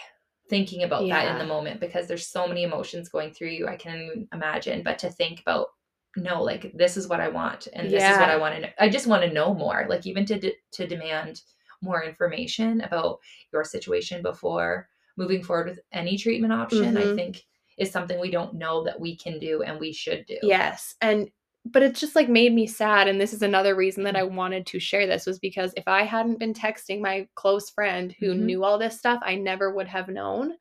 [0.48, 3.68] thinking about that in the moment because there's so many emotions going through you.
[3.68, 4.82] I can't even imagine.
[4.82, 5.68] But to think about,
[6.16, 8.68] no, like this is what I want, and this is what I want to know.
[8.78, 9.86] I just want to know more.
[9.88, 11.42] Like even to de- to demand
[11.82, 13.20] more information about
[13.52, 16.96] your situation before moving forward with any treatment option.
[16.96, 17.14] I Mhm.
[17.16, 17.44] think
[17.76, 20.38] is something we don't know that we can do and we should do.
[20.42, 20.96] Yes.
[21.00, 21.30] And
[21.64, 24.66] but it just like made me sad and this is another reason that I wanted
[24.66, 28.38] to share this was because if I hadn't been texting my close friend who Mhm.
[28.40, 30.56] knew all this stuff, I never would have known.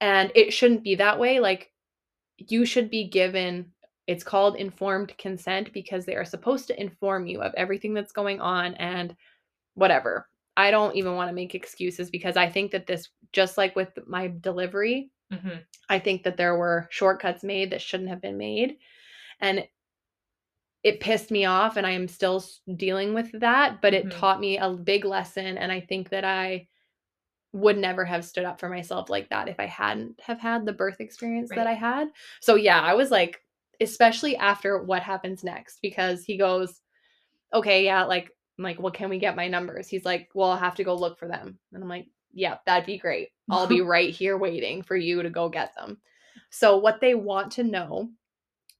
[0.00, 1.40] And it shouldn't be that way.
[1.40, 1.72] Like
[2.38, 3.72] you should be given
[4.06, 8.40] it's called informed consent because they are supposed to inform you of everything that's going
[8.40, 9.14] on and
[9.74, 10.28] whatever.
[10.56, 13.96] I don't even want to make excuses because I think that this just like with
[14.08, 15.64] my delivery, Mhm.
[15.88, 18.78] I think that there were shortcuts made that shouldn't have been made.
[19.40, 19.68] And
[20.82, 22.42] it pissed me off, and I am still
[22.76, 23.80] dealing with that.
[23.82, 24.10] But it Mhm.
[24.10, 25.58] taught me a big lesson.
[25.58, 26.68] And I think that I
[27.52, 30.72] would never have stood up for myself like that if I hadn't have had the
[30.72, 32.08] birth experience that I had.
[32.40, 33.42] So yeah, I was like,
[33.80, 36.80] especially after what happens next, because he goes,
[37.52, 39.88] okay, yeah, like, I'm like, well, can we get my numbers?
[39.88, 41.58] He's like, well, I'll have to go look for them.
[41.72, 43.30] And I'm like, yeah, that'd be great.
[43.50, 46.00] I'll be right here waiting for you to go get them.
[46.50, 48.10] So, what they want to know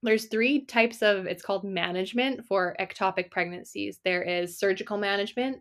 [0.03, 4.01] there's three types of it's called management for ectopic pregnancies.
[4.05, 5.59] There is surgical management,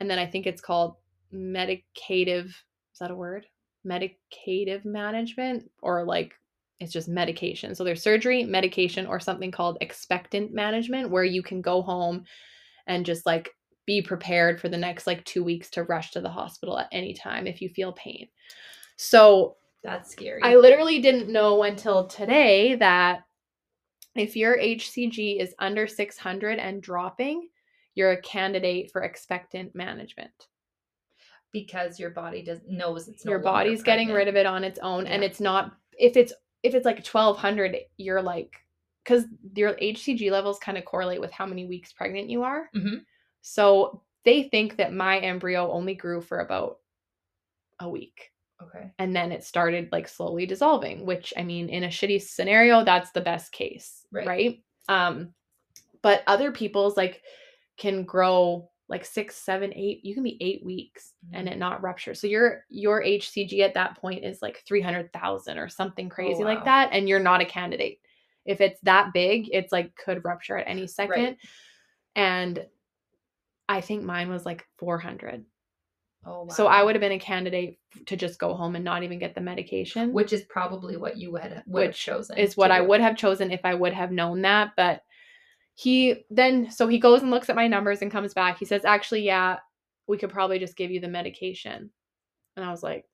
[0.00, 0.96] and then I think it's called
[1.32, 2.46] medicative.
[2.46, 3.46] Is that a word?
[3.86, 6.34] Medicative management, or like
[6.80, 7.74] it's just medication.
[7.74, 12.24] So there's surgery, medication, or something called expectant management, where you can go home
[12.86, 13.54] and just like
[13.86, 17.14] be prepared for the next like two weeks to rush to the hospital at any
[17.14, 18.28] time if you feel pain.
[18.96, 20.42] So That's scary.
[20.42, 23.24] I literally didn't know until today that
[24.14, 27.48] if your HCG is under 600 and dropping,
[27.94, 30.48] you're a candidate for expectant management.
[31.52, 34.78] because your body does knows it's no your body's getting rid of it on its
[34.78, 38.56] own and it's not if it's if it's like 1200 you're like
[39.04, 42.70] cuz your HCG levels kind of correlate with how many weeks pregnant you are.
[42.74, 43.04] Mhm.
[43.42, 46.78] So they think that my embryo only grew for about
[47.80, 48.32] a week.
[48.62, 48.90] Okay.
[48.98, 53.10] and then it started like slowly dissolving which i mean in a shitty scenario that's
[53.12, 54.26] the best case Right.
[54.26, 55.34] right, um
[56.02, 57.22] but other people's like
[57.76, 61.52] can grow like six seven eight you can be eight weeks and Mhm.
[61.52, 66.08] it not rupture so your your hcg at that point is like 300000 or something
[66.08, 66.54] crazy Oh, wow.
[66.54, 68.00] like that and you're not a candidate
[68.44, 71.36] if it's that big it's like could rupture at any second
[72.16, 72.66] and
[73.68, 75.44] i think mine was like 400
[76.24, 76.48] Oh wow.
[76.48, 79.34] so i would have been a candidate to just go home and not even get
[79.34, 82.38] the medication which is probably what you would would have chosen.
[82.38, 82.88] is what I do.
[82.88, 84.72] would have chosen if I would have known that.
[84.76, 85.02] But
[85.74, 88.58] he then, so he goes and looks at my numbers and comes back.
[88.58, 89.58] He says, actually, yeah,
[90.06, 91.90] we could probably just give you the medication.
[92.56, 93.04] And I was like,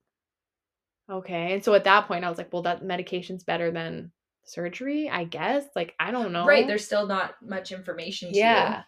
[1.10, 1.54] okay.
[1.54, 4.10] And so at that point, I was like, well, that medication's better than
[4.44, 5.64] surgery, I guess.
[5.76, 6.46] Like, I don't know.
[6.46, 6.66] Right.
[6.66, 8.32] There's still not much information.
[8.32, 8.82] To yeah.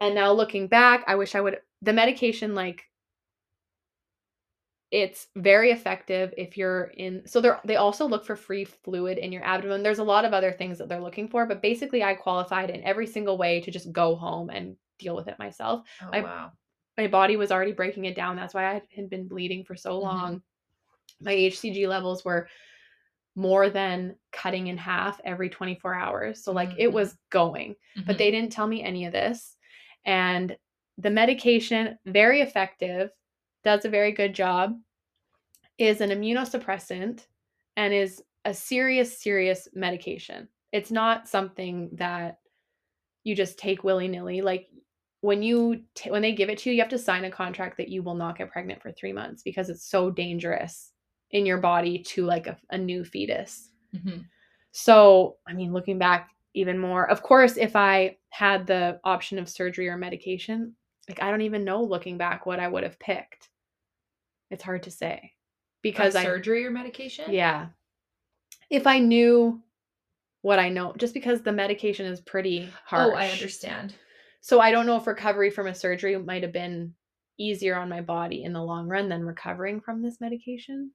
[0.00, 2.82] And now looking back, I wish I would, the medication, like,
[4.90, 9.32] it's very effective if you're in so they they also look for free fluid in
[9.32, 12.14] your abdomen there's a lot of other things that they're looking for but basically i
[12.14, 15.86] qualified in every single way to just go home and deal with it myself.
[16.02, 16.52] Oh I- wow.
[16.96, 19.98] my body was already breaking it down that's why i had been bleeding for so
[19.98, 20.02] Mhm.
[20.02, 20.42] long
[21.20, 22.48] my hcg levels were
[23.36, 26.92] more than cutting in half every 24 hours so like it Mhm.
[26.94, 28.18] was going but Mhm.
[28.18, 29.56] they didn't tell me any of this.
[30.04, 30.56] And
[30.96, 33.10] the medication, very effective,
[33.68, 34.78] does a very good job,
[35.76, 37.26] is an immunosuppressant
[37.76, 40.48] and is a serious, serious medication.
[40.72, 42.38] It's not something that
[43.24, 44.40] you just take willy nilly.
[44.40, 44.68] Like
[45.20, 47.76] when you t- when they give it to you, you have to sign a contract
[47.76, 50.92] that you will not get pregnant for three months because it's so dangerous
[51.32, 53.70] in your body to like a, a new fetus.
[53.94, 54.24] Mhm.
[54.70, 59.46] So, I mean, looking back even more, of course, if I had the option of
[59.46, 60.74] surgery or medication,
[61.08, 63.50] like I don't even know looking back what I would have picked.
[64.50, 65.32] It's hard to say
[65.82, 67.32] because Like I, surgery or medication.
[67.32, 67.66] yeah,
[68.70, 69.62] if I knew
[70.42, 73.12] what I know, just because the medication is pretty harsh.
[73.12, 73.94] Oh, I understand.
[74.40, 76.94] So I don't know if recovery from a surgery might have been
[77.38, 80.92] easier on my body in the long run than recovering from this medication,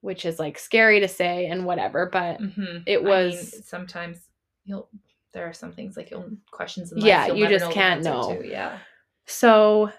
[0.00, 2.08] which is like scary to say and whatever.
[2.10, 2.78] But Mm-hmm.
[2.86, 4.18] It was- sometimes
[4.64, 4.88] you'll.
[5.32, 8.40] There are some things like you'll questions in Yeah, you'll you just can't know.
[8.40, 8.78] to, Yeah.
[9.26, 9.90] so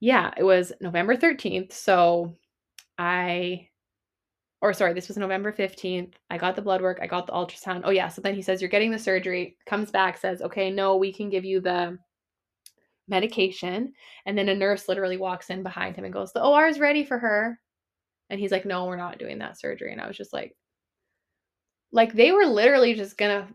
[0.00, 1.72] yeah, it was November 13th.
[1.72, 2.36] So
[2.98, 3.68] I,
[4.62, 6.14] or sorry, this was November 15th.
[6.30, 7.82] I got the blood work, I got the ultrasound.
[7.84, 8.08] Oh, yeah.
[8.08, 11.30] So then he says, You're getting the surgery, comes back, says, Okay, no, we can
[11.30, 11.98] give you the
[13.08, 13.92] medication.
[14.26, 17.04] And then a nurse literally walks in behind him and goes, The OR is ready
[17.04, 17.58] for her.
[18.30, 19.92] And he's like, No, we're not doing that surgery.
[19.92, 20.56] And I was just like,
[21.92, 23.48] like they were literally just gonna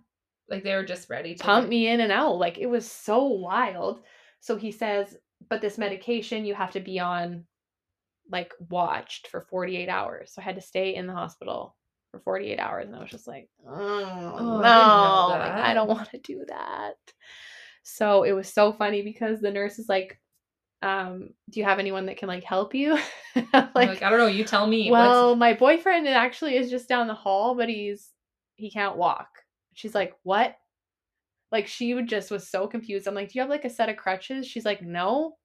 [0.50, 2.38] Like they were just ready to pump me in and out.
[2.38, 4.02] Like it was so wild.
[4.42, 5.18] So he says,
[5.50, 7.46] but this medication you have to be on
[8.32, 10.32] like watched for 48 hours.
[10.34, 11.76] So I had to stay in the hospital
[12.12, 12.88] for 48 hours.
[12.88, 16.96] And I was just like, oh, I no, like, I don't want to do that.
[17.84, 20.20] So it was so funny because the nurse is like,
[20.82, 22.98] um, do you have anyone that can like help you?
[23.54, 24.28] Like, like, I don't know.
[24.28, 24.90] You tell me.
[24.90, 28.12] well, What's, my boyfriend actually is just down the hall, but he's
[28.56, 29.28] he can't walk.
[29.74, 30.56] She's like, "What?"
[31.56, 33.08] Like she would just was so confused.
[33.08, 35.38] I'm like, "Do you have like a set of crutches?" She's like, "No."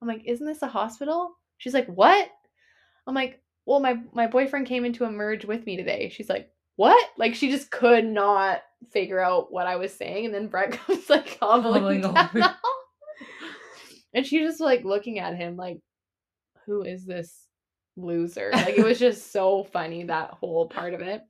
[0.00, 2.30] I'm like, "Isn't this a hospital?" She's like, "What?"
[3.06, 6.50] I'm like, "Well, my my boyfriend came into a merge with me today." She's like,
[6.76, 10.72] "What?" Like she just could not figure out what I was saying, and then Brett
[10.86, 12.54] comes like hobbling down over.
[14.14, 15.76] and she's just like looking at him like,
[16.64, 17.46] "Who is this
[17.98, 21.20] loser?" Like it was just so funny that whole part of it.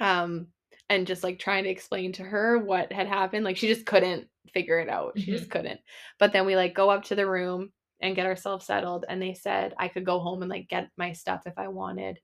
[0.00, 0.46] Um,
[0.90, 4.28] and just like trying to explain to her what had happened, like she just couldn't
[4.52, 5.18] figure it out.
[5.18, 5.80] She just couldn't.
[6.18, 9.34] But then we like go up to the room and get ourselves settled, and they
[9.34, 12.18] said I could go home and like get my stuff if I wanted.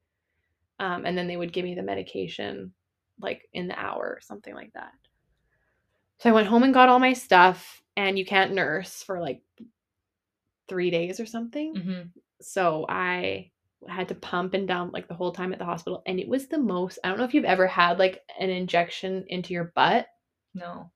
[0.79, 2.73] Um, and then they would give me the medication
[3.21, 4.93] like in the hour or something like that.
[6.19, 9.43] So I went home and got all my stuff, and you can't nurse for like
[10.69, 11.75] three days or something.
[11.75, 12.11] Mhm.
[12.41, 13.51] So I
[13.89, 16.03] had to pump and dump like the whole time at the hospital.
[16.07, 19.25] And it was the most, I don't know if you've ever had like an injection
[19.29, 20.07] into your butt.
[20.55, 20.91] No,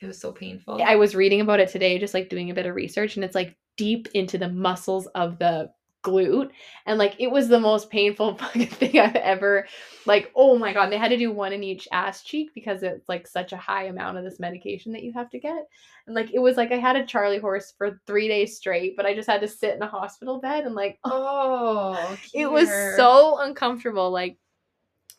[0.00, 0.82] it was so painful.
[0.82, 3.34] I was reading about it today, just like doing a bit of research, and it's
[3.34, 5.70] like deep into the muscles of the
[6.04, 6.50] glute.
[6.86, 9.66] And like it was the most painful fucking thing I've ever
[10.06, 13.08] like, oh my god, they had to do one in each ass cheek because it's
[13.08, 15.66] like such a high amount of this medication that you have to get.
[16.06, 19.06] And like it was like I had a Charlie horse for three days straight, but
[19.06, 23.38] I just had to sit in a hospital bed and like oh, it was so
[23.40, 24.36] uncomfortable like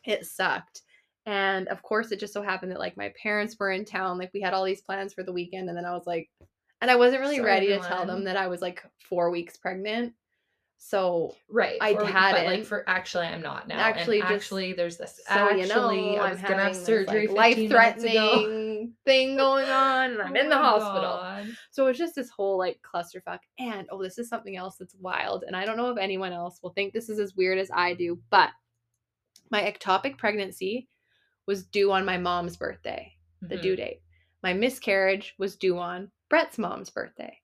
[0.06, 0.84] it sucked
[1.26, 4.32] and of course it just so happened that like my parents were in town like
[4.34, 6.30] we had all these plans for the weekend and then i was like
[6.82, 9.58] and i wasn't really Sorry, ready to tell them that i was like four weeks
[9.58, 10.14] pregnant
[10.78, 11.78] so right.
[11.82, 12.46] I but, hadn't.
[12.46, 13.80] like for actually, I'm not now.
[13.80, 15.22] Actually, just- actually, there's this.
[15.28, 15.90] so actually, you know
[16.22, 17.28] I i'm was gonna have surgery.
[17.28, 21.48] like, 15 minutes life-threatening thing going on and i'm Oh in the hospital God.
[21.72, 23.40] So it's just this whole like clusterfuck.
[23.58, 25.44] And oh, this is something else that's wild.
[25.48, 27.94] And I don't know if anyone else will think this is as weird as I
[27.94, 28.50] do, but
[29.52, 30.88] my ectopic pregnancy
[31.48, 33.62] was due on my mom's birthday, the Mhm.
[33.62, 34.02] due date.
[34.44, 37.40] My miscarriage was due on Brett's mom's birthday.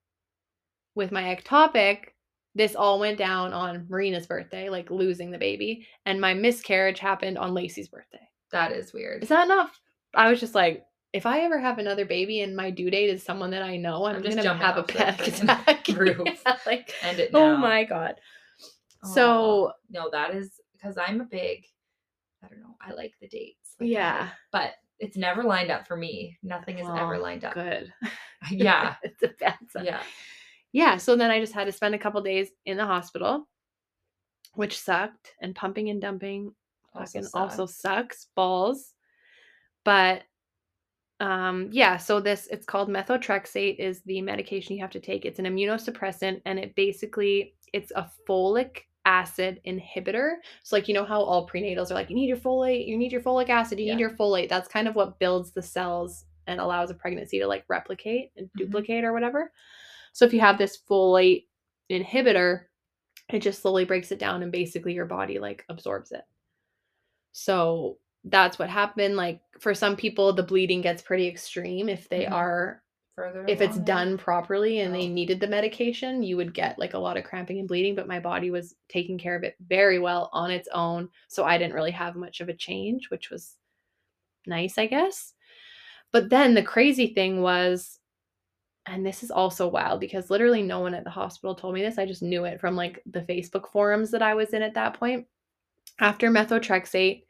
[0.96, 2.10] With my ectopic,
[2.56, 5.88] this all went down on Marina's birthday, like losing the baby.
[6.06, 8.28] And my miscarriage happened on Lacey's birthday.
[8.52, 9.24] That is weird.
[9.24, 9.80] Is that enough?
[10.14, 10.84] I was just like,
[11.14, 14.06] if I ever have another baby and my due date is someone that I know,
[14.06, 15.88] I'm, I'm just gonna have a panic attack.
[15.88, 18.16] Yeah, like, End it oh my god.
[19.04, 21.66] So no, that is because I'm a big.
[22.44, 22.76] I don't know.
[22.82, 23.76] I like the dates.
[23.80, 26.38] Like, yeah, but it's never lined up for me.
[26.44, 27.54] Nothing is ever lined up.
[27.54, 27.92] good.
[28.50, 29.86] Yeah, it's a bad sign.
[29.86, 30.02] yeah.
[30.72, 30.98] Yeah.
[30.98, 33.48] So then I just had to spend a couple days in the hospital,
[34.56, 36.54] which sucked, and pumping and dumping
[36.94, 37.82] fucking also sucks.
[37.82, 38.94] sucks balls.
[39.84, 40.24] But
[41.20, 45.26] um yeah, so this it's called methotrexate is the medication you have to take.
[45.26, 50.34] It's an immunosuppressant and it basically it's a folic acid inhibitor.
[50.64, 53.12] So like you know how all prenatals are like you need your folate, you need
[53.12, 53.94] your folic acid, you Yeah.
[53.96, 54.50] need your folate.
[54.50, 58.48] That's kind of what builds the cells and allows a pregnancy to like replicate and
[58.48, 58.58] Mhm.
[58.58, 59.52] duplicate or whatever.
[60.14, 61.48] So if you have this folate
[61.92, 62.66] inhibitor,
[63.30, 66.24] it just slowly breaks it down and basically your body like absorbs it.
[67.32, 69.16] So that's what happened.
[69.16, 72.32] Like for some people, the bleeding gets pretty extreme if they Mhm.
[72.32, 72.84] are
[73.16, 73.46] Further.
[73.48, 77.18] if it's done properly and they needed the medication, you would get like a lot
[77.18, 80.52] of cramping and bleeding, but my body was taking care of it very well on
[80.52, 81.10] its own.
[81.28, 83.58] So I didn't really have much of a change, which was
[84.48, 85.34] nice, I guess.
[86.12, 88.00] But then the crazy thing was,
[88.86, 91.98] and this is also wild because literally no one at the hospital told me this.
[91.98, 94.96] I just knew it from like the Facebook forums that I was in at that
[94.96, 95.28] point.
[96.00, 97.24] After methotrexate,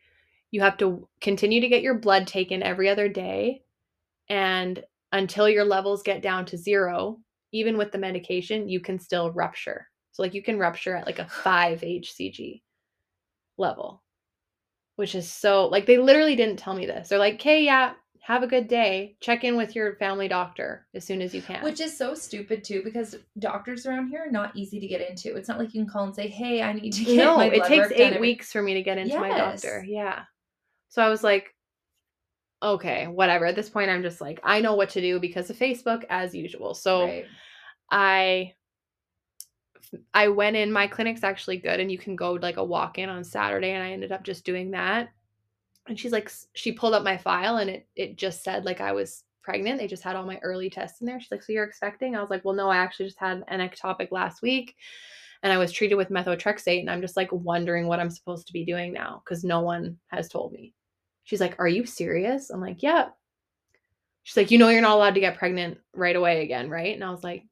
[0.51, 3.63] You have to continue to get your blood taken every other day.
[4.29, 7.19] And until your levels get down to zero,
[7.53, 9.87] even with the medication, you can still rupture.
[10.11, 12.61] So, like, you can rupture at like a five HCG
[13.57, 14.03] level,
[14.97, 17.09] which is so, like, they literally didn't tell me this.
[17.09, 19.15] They're like, okay, yeah, have a good day.
[19.19, 21.63] Check in with your family doctor as soon as you can.
[21.63, 25.35] Which is so stupid too, because doctors around here are not easy to get into.
[25.35, 27.47] It's not like you can call and say, "Hey, I need to get no, my
[27.47, 29.83] it blood takes work done eight every-" weeks for me to get into my doctor.
[29.87, 30.23] Yeah.
[30.89, 31.55] So I was like,
[32.61, 33.47] okay, whatever.
[33.47, 36.35] At this point, I'm just like, I know what to do because of Facebook as
[36.35, 36.73] usual.
[36.75, 37.25] So Right.
[37.89, 38.53] I
[40.13, 40.71] I went in.
[40.71, 43.83] My clinic's actually good, and you can go like a walk in on Saturday, and
[43.83, 45.09] I ended up just doing that.
[45.91, 48.93] And she's like, she pulled up my file, and it it just said like I
[48.93, 49.77] was pregnant.
[49.77, 51.19] They just had all my early tests in there.
[51.19, 52.15] She's like, so you're expecting?
[52.15, 54.77] I was like, well, no, I actually just had an ectopic last week,
[55.43, 58.53] and I was treated with methotrexate, and I'm just like wondering what I'm supposed to
[58.53, 60.73] be doing now because no one has told me.
[61.25, 62.51] She's like, are you serious?
[62.51, 63.09] I'm like, yeah.
[64.23, 66.95] She's like, you know, you're not allowed to get pregnant right away again, right?
[66.95, 67.43] And I was like,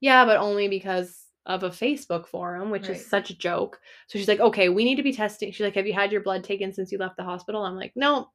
[0.00, 2.96] yeah, but only because of a Facebook forum, which Right.
[2.96, 3.80] is such a joke.
[4.08, 5.50] So she's like, okay, we need to be testing.
[5.52, 7.62] She's like, have you had your blood taken since you left the hospital?
[7.62, 8.30] I'm like, no.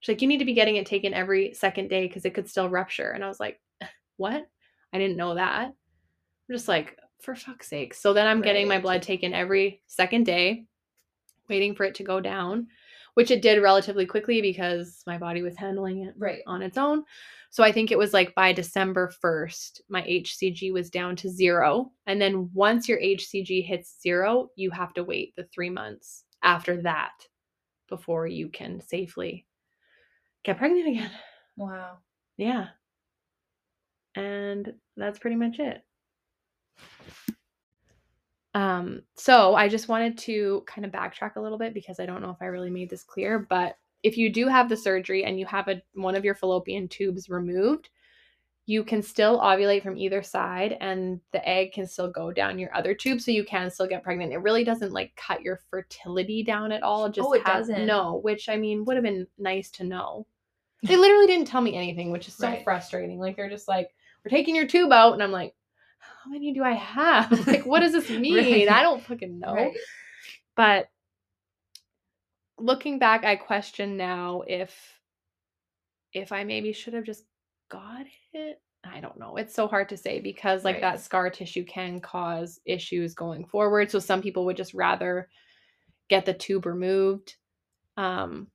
[0.00, 2.48] She's like, you need to be getting it taken every second day because it could
[2.48, 3.10] still rupture.
[3.10, 3.60] And I was like,
[4.16, 4.46] what?
[4.92, 5.66] I didn't know that.
[5.68, 7.94] I'm just like, for fuck's sake.
[7.94, 10.64] So then I'm getting my blood taken every second day,
[11.48, 12.68] waiting for it to go down,
[13.20, 16.40] which it did relatively quickly because my body was handling it Right.
[16.46, 17.04] on its own.
[17.50, 21.92] So I think it was like by December 1st, my HCG was down to zero.
[22.06, 26.80] And then once your HCG hits zero, you have to wait the three months after
[26.80, 27.12] that
[27.90, 29.46] before you can safely
[30.42, 31.10] get pregnant again.
[31.58, 31.98] Wow.
[32.38, 32.68] Yeah.
[34.14, 35.82] And that's pretty much it.
[38.54, 42.20] Um, so I just wanted to kind of backtrack a little bit because I don't
[42.22, 45.38] know if I really made this clear, but if you do have the surgery and
[45.38, 47.90] you have a one of your fallopian tubes removed,
[48.66, 52.74] you can still ovulate from either side and the egg can still go down your
[52.76, 54.32] other tube so you can still get pregnant.
[54.32, 57.08] It really doesn't like cut your fertility down at all.
[57.08, 57.86] Just Oh, it have- doesn't?
[57.86, 60.26] No, which I mean would have been nice to know.
[60.82, 62.64] They literally didn't tell me anything, which is so Right.
[62.64, 63.18] frustrating.
[63.18, 63.90] Like they're just like,
[64.24, 65.54] "We're taking your tube out," and I'm like,
[66.24, 67.30] "How many do I have?
[67.46, 68.68] Like, what does this mean?
[68.68, 68.68] Right.
[68.68, 69.72] I don't fucking know." Right.
[70.56, 70.88] But
[72.58, 74.74] looking back, I question now if
[76.12, 77.24] if I maybe should have just
[77.70, 78.60] got it.
[78.82, 79.36] I don't know.
[79.36, 80.80] It's so hard to say because like Right.
[80.82, 83.90] that scar tissue can cause issues going forward.
[83.90, 85.28] So some people would just rather
[86.08, 87.36] get the tube removed.
[87.96, 88.48] Um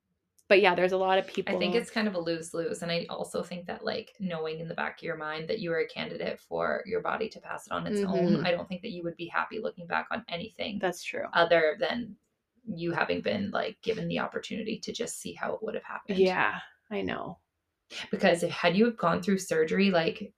[0.48, 2.82] but yeah, there's a lot of people I think it's kind of a lose lose.
[2.82, 5.72] And I also think that, like, knowing in the back of your mind that you
[5.72, 8.46] are a candidate for your body to pass it on its own, Mhm.
[8.46, 11.26] I don't think that you would be happy looking back on anything that's true.
[11.32, 12.16] other than
[12.64, 16.18] you having been, like, given the opportunity to just see how it would have happened.
[16.18, 17.38] Yeah, I know.
[18.10, 20.32] Because if, had you have gone through surgery, like,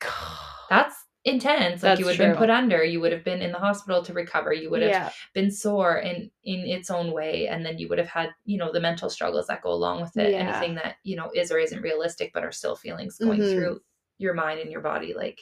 [0.70, 1.82] that's intense.
[1.82, 4.02] Like, That's you would have been put under, you would have been in the hospital
[4.04, 7.78] to recover, you would have yeah, been sore in in its own way and then
[7.78, 10.38] you would have had you know the mental struggles that go along with it Yeah.
[10.38, 13.50] anything that you know is or isn't realistic but are still feelings going Mhm.
[13.50, 13.80] through
[14.18, 15.40] your mind and your body like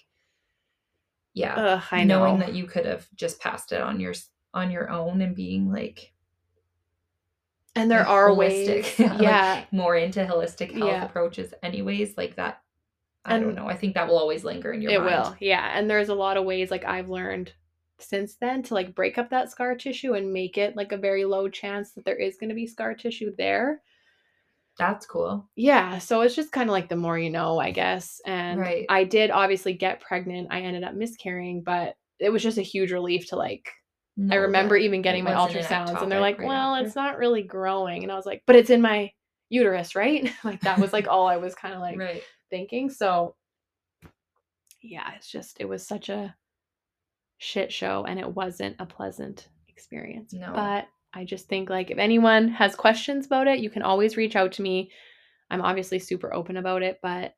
[1.34, 2.20] yeah Ugh, I know.
[2.20, 4.14] knowing that you could have just passed it on your
[4.54, 6.12] on your own and being like
[7.74, 8.96] and there like, are ways.
[8.98, 11.02] holistic, like, yeah, more into holistic health Yeah.
[11.02, 12.62] approaches anyways like that
[13.24, 15.36] i don't know i think that will always linger in your it mind will.
[15.40, 17.52] Yeah, and there's a lot of ways like I've learned
[17.98, 21.24] since then to like break up that scar tissue and make it like a very
[21.24, 23.80] low chance that there is going to be scar tissue there.
[24.78, 28.20] that's cool Yeah, so it's just kind of like the more you know, I guess.
[28.26, 28.86] And Right.
[28.88, 30.48] I did obviously get pregnant.
[30.50, 33.70] I ended up miscarrying, but it was just a huge relief to like
[34.30, 36.96] I remember even getting my wasn't an ultrasounds and they're like, right "Well, after." it's
[36.96, 39.10] not really growing." And I was like, "But it's in my
[39.48, 42.22] uterus, right?" like that was like all I was kind of like right
[42.52, 42.90] thinking.
[42.90, 43.34] So
[44.82, 46.34] yeah, it's just it was such a
[47.38, 50.32] shit show and it wasn't a pleasant experience.
[50.32, 50.52] No.
[50.54, 54.36] But I just think like if anyone has questions about it, you can always reach
[54.36, 54.90] out to me.
[55.50, 57.34] I'm obviously super open about it, but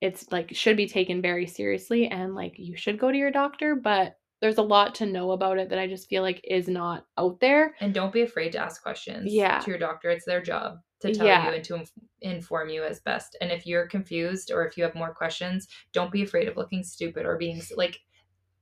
[0.00, 3.74] it's like should be taken very seriously and like you should go to your doctor,
[3.74, 7.06] but there's a lot to know about it that I just feel like is not
[7.18, 7.74] out there.
[7.80, 9.58] And don't be afraid to ask questions Yeah.
[9.60, 10.10] to your doctor.
[10.10, 11.48] It's their job to tell Yeah.
[11.48, 13.36] you and to inf- inform you as best.
[13.40, 16.82] And if you're confused or if you have more questions, don't be afraid of looking
[16.84, 17.98] stupid or being like,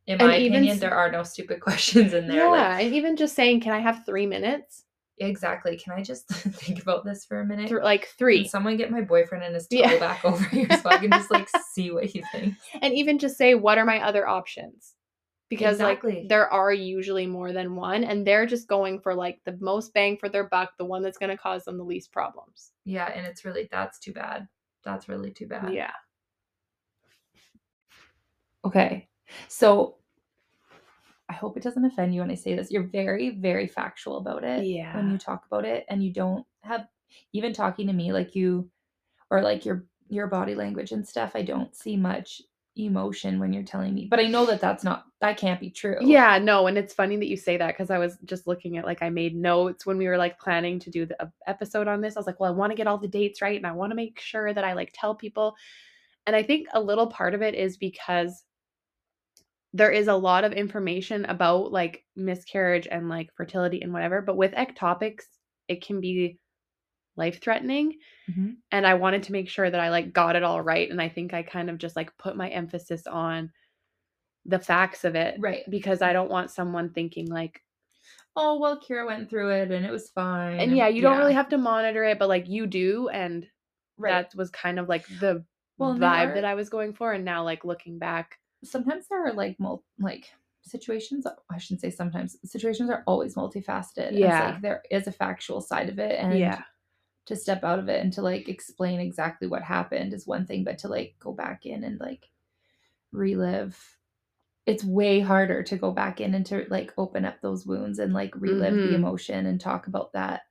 [0.06, 2.44] in my opinion, there are no stupid questions in there.
[2.44, 4.84] yeah, Like, and even just saying, "Can I have 3 minutes?"
[5.18, 5.76] exactly.
[5.76, 7.68] Can I just think about this for a minute?
[7.68, 8.48] Th- like Can 3.
[8.48, 9.98] someone get my boyfriend and his toe Yeah.
[9.98, 12.58] back over here so I can just like see what he thinks?
[12.82, 14.93] and even just say what are my other options
[15.56, 16.14] because Exactly.
[16.20, 19.94] like there are usually more than one and they're just going for like the most
[19.94, 22.72] bang for their buck, the one that's going to cause them the least problems.
[22.84, 24.48] Yeah, and it's really that's too bad.
[24.84, 25.72] That's really too bad.
[25.72, 25.92] Yeah.
[28.64, 29.08] Okay.
[29.48, 29.96] So
[31.28, 32.70] I hope it doesn't offend you when I say this.
[32.70, 34.94] You're very, very factual about it Yeah.
[34.96, 36.86] when you talk about it, and you don't have
[37.32, 38.70] even talking to me like you
[39.30, 41.32] or like your your body language and stuff.
[41.34, 42.42] I don't see much
[42.76, 45.98] emotion when you're telling me, but I know that that's not that can't be true.
[46.00, 48.84] Yeah, no, and it's funny that you say that because I was just looking at
[48.84, 52.16] like I made notes when we were like planning to do the episode on this.
[52.16, 53.90] I was like, well, I want to get all the dates right and I want
[53.90, 55.54] to make sure that I like tell people.
[56.26, 58.44] And I think a little part of it is because
[59.72, 64.36] there is a lot of information about like miscarriage and like fertility and whatever, but
[64.36, 65.24] with ectopics,
[65.68, 66.38] it can be
[67.16, 67.98] life threatening.
[68.30, 68.56] Mhm.
[68.72, 70.90] And I wanted to make sure that I like got it all right.
[70.90, 73.52] And I think I kind of just like put my emphasis on
[74.44, 75.62] the facts of it Right.
[75.70, 77.60] because I don't want someone thinking like,
[78.36, 80.58] Oh well, Kira went through it and it was fine.
[80.60, 83.46] and yeah, you don't really have to monitor it, but like you do, and
[83.96, 84.10] right.
[84.28, 85.44] that was kind of like the
[85.78, 87.12] Well, vibe are- that I was going for.
[87.12, 90.26] And now, like looking back, sometimes there are like mul- like
[90.66, 94.52] situations i shouldn't say sometimes situations are always multifaceted Yeah.
[94.52, 96.62] like there is a factual side of it and yeah,
[97.26, 100.64] to step out of it and to like explain exactly what happened is one thing
[100.64, 102.30] but to like go back in and like
[103.12, 103.98] relive.
[104.66, 108.14] It's way harder to go back in and to like open up those wounds and
[108.14, 108.82] like relive Mhm.
[108.82, 110.42] the emotion and talk about that.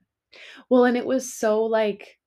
[0.69, 2.19] Well, and it was so like,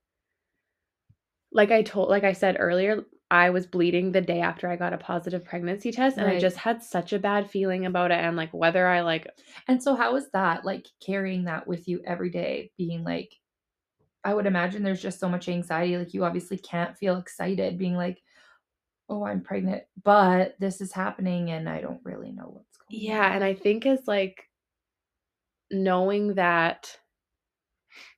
[1.53, 4.93] like I told, like I said earlier, I was bleeding the day after I got
[4.93, 8.37] a positive pregnancy test, and I just had such a bad feeling about it, and
[8.37, 9.27] like whether I like
[9.69, 13.35] and so how is that like carrying that with you every day being like
[14.27, 17.95] i would imagine there's just so much anxiety like you obviously can't feel excited being
[17.95, 18.21] like
[19.09, 23.07] oh i'm pregnant but this is happening and i don't really know what's going on.
[23.07, 24.49] Yeah, and I think is like
[25.71, 26.97] knowing that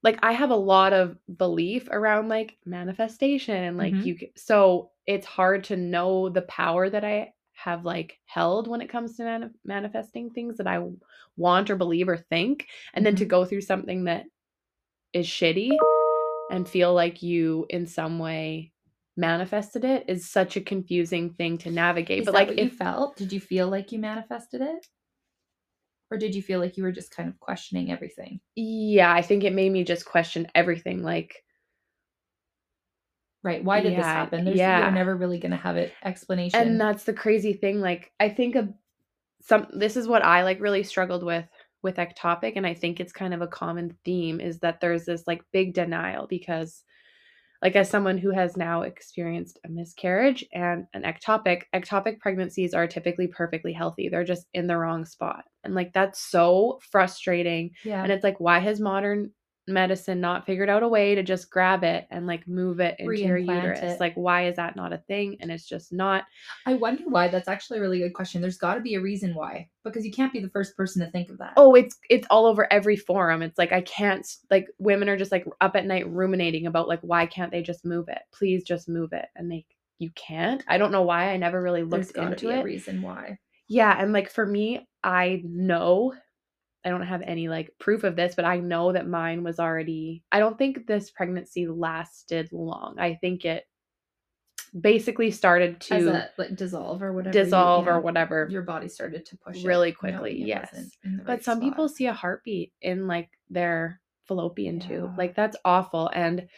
[0.02, 4.04] like I have a lot of belief around like manifestation and like Mhm.
[4.04, 8.88] you so it's hard to know the power that I have like held when it
[8.88, 10.84] comes to mani- manifesting things that I
[11.36, 13.28] want or believe or think and then to Mhm.
[13.28, 14.26] go through something that
[15.12, 15.70] is shitty
[16.50, 18.72] and feel like you in some way
[19.16, 23.32] manifested it is such a confusing thing to navigate Is but like you felt did
[23.32, 24.86] you feel like you manifested it
[26.10, 29.44] or did you feel like you were just kind of questioning everything Yeah, I think
[29.44, 31.02] it made me just question everything.
[31.02, 31.44] Like,
[33.44, 34.80] right why did this happen There's, yeah.
[34.80, 37.80] you're never really going to have an explanation and that's the crazy thing.
[37.80, 38.72] Like, I think of
[39.42, 39.66] some.
[39.72, 41.44] This is what I like really struggled with
[41.82, 45.24] with ectopic, and I think it's kind of a common theme is that there's this
[45.26, 46.82] like big denial because,
[47.62, 52.86] like, as someone who has now experienced a miscarriage and an ectopic, ectopic pregnancies are
[52.86, 54.08] typically perfectly healthy.
[54.08, 57.70] They're just in the wrong spot, and like that's so frustrating.
[57.84, 59.30] yeah And it's like, why has modern
[59.68, 63.20] medicine not figured out a way to just grab it and like move it into
[63.20, 63.80] your uterus?
[63.82, 64.00] it.
[64.00, 65.36] Like, why is that not a thing?
[65.40, 66.24] And it's just not.
[66.66, 67.28] I wonder why.
[67.28, 68.40] That's actually a really good question.
[68.40, 71.10] There's got to be a reason why, because you can't be the first person to
[71.10, 71.52] think of that.
[71.56, 73.42] Oh, it's it's all over every forum.
[73.42, 77.00] It's like I can't like women are just like up at night ruminating about like
[77.02, 78.20] why can't they just move it?
[78.32, 79.26] Please just move it.
[79.36, 79.64] And they
[79.98, 80.62] you can't.
[80.68, 81.30] I don't know why.
[81.30, 82.64] I never really there's looked to into be a it.
[82.64, 83.38] reason why.
[83.68, 86.14] Yeah, and like for me, I know
[86.84, 90.22] I don't have any like proof of this, but I know that mine was already
[90.32, 92.96] I don't think this pregnancy lasted long.
[92.98, 93.64] I think it
[94.78, 97.36] basically started to a like dissolve or whatever.
[97.38, 98.48] you- dissolve yeah, or whatever.
[98.50, 100.90] Your body started to push really quickly, yes.
[101.04, 105.16] But right some people see a heartbeat in like their fallopian tube.
[105.16, 106.48] Like that's awful and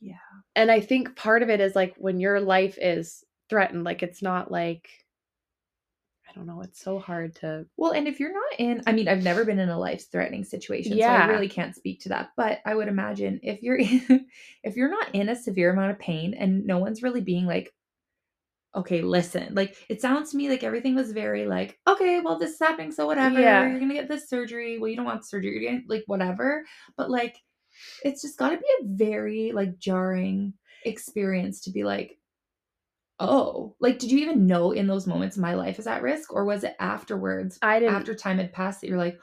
[0.00, 0.14] Yeah.
[0.56, 4.22] and I think part of it is like when your life is threatened, like it's
[4.22, 4.88] not like
[6.32, 9.06] I don't know, it's so hard to Well, and if you're not in, I mean,
[9.06, 12.30] I've never been in a life-threatening situation, so I really can't speak to that.
[12.36, 14.26] But I would imagine if you're in,
[14.64, 17.72] if you're not in a severe amount of pain and no one's really being like,
[18.74, 22.52] okay, listen, like it sounds to me like everything was very like, okay, well, this
[22.52, 23.38] is happening, so whatever.
[23.38, 23.68] Yeah.
[23.68, 24.78] You're gonna get this surgery.
[24.78, 26.64] Well, you don't want surgery, you're gonna like whatever.
[26.96, 27.36] But like,
[28.04, 30.54] it's just got to be a very like jarring
[30.84, 32.18] experience to be like,
[33.20, 36.44] oh, like, did you even know in those moments my life is at risk, or
[36.44, 37.58] was it afterwards?
[37.62, 39.18] I didn't after time had passed that you're like,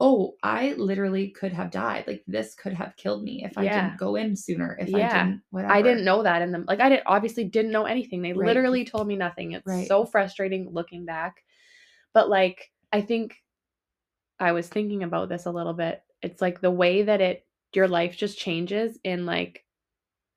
[0.00, 2.06] oh, I literally could have died.
[2.06, 3.68] Like this could have killed me if I Yeah.
[3.68, 4.76] didn't go in sooner.
[4.80, 5.06] If I Yeah.
[5.06, 5.74] didn't, whatever.
[5.74, 6.64] I didn't know that in them.
[6.68, 8.22] Like I didn't obviously didn't know anything.
[8.22, 8.44] They Right.
[8.44, 9.52] literally told me nothing.
[9.52, 9.86] It's Right.
[9.86, 11.44] so frustrating looking back.
[12.14, 13.36] But like I think
[14.38, 16.02] I was thinking about this a little bit.
[16.22, 19.64] It's like the way that it your life just changes in like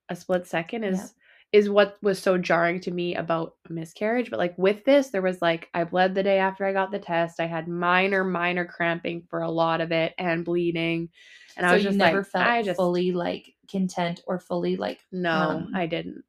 [0.09, 1.13] a split second is
[1.53, 4.29] is what was so jarring to me about miscarriage.
[4.29, 6.99] But like with this, there was like I bled the day after I got the
[6.99, 7.39] test.
[7.39, 11.09] I had minor, minor cramping for a lot of it and bleeding.
[11.55, 14.99] And I was just never like, felt I just fully like content or fully like
[15.11, 16.23] no, um, I didn't.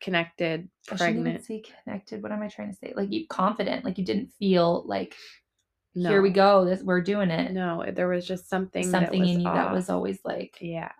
[0.00, 1.44] Connected, I pregnant.
[1.44, 2.24] say connected.
[2.24, 2.92] What am I trying to say?
[2.96, 5.14] Like you confident, like you didn't feel like
[5.94, 7.52] No, here we go, this we're doing it.
[7.52, 8.90] No, there was just something.
[8.90, 10.90] that Something in you that was always like Yeah.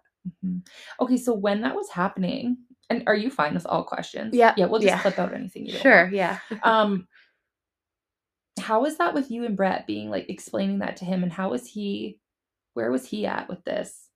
[0.45, 0.65] Mhm.
[1.01, 2.59] Okay, so when that was happening,
[2.91, 4.35] and are you fine with all questions?
[4.35, 5.01] Yeah, Yeah, we'll just yeah.
[5.03, 6.03] clip out anything you don't Sure.
[6.05, 6.13] want.
[6.15, 6.39] Yeah.
[6.63, 7.07] Um
[8.61, 11.51] how was that with you and Brett being like explaining that to him and how
[11.51, 12.19] was he
[12.75, 14.09] where was he at with this?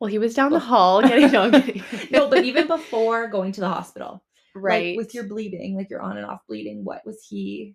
[0.00, 1.48] Well, he was down the hall getting no,
[2.10, 4.22] no, but even before going to the hospital.
[4.54, 7.74] right Like with your bleeding, like your on and off bleeding, what was he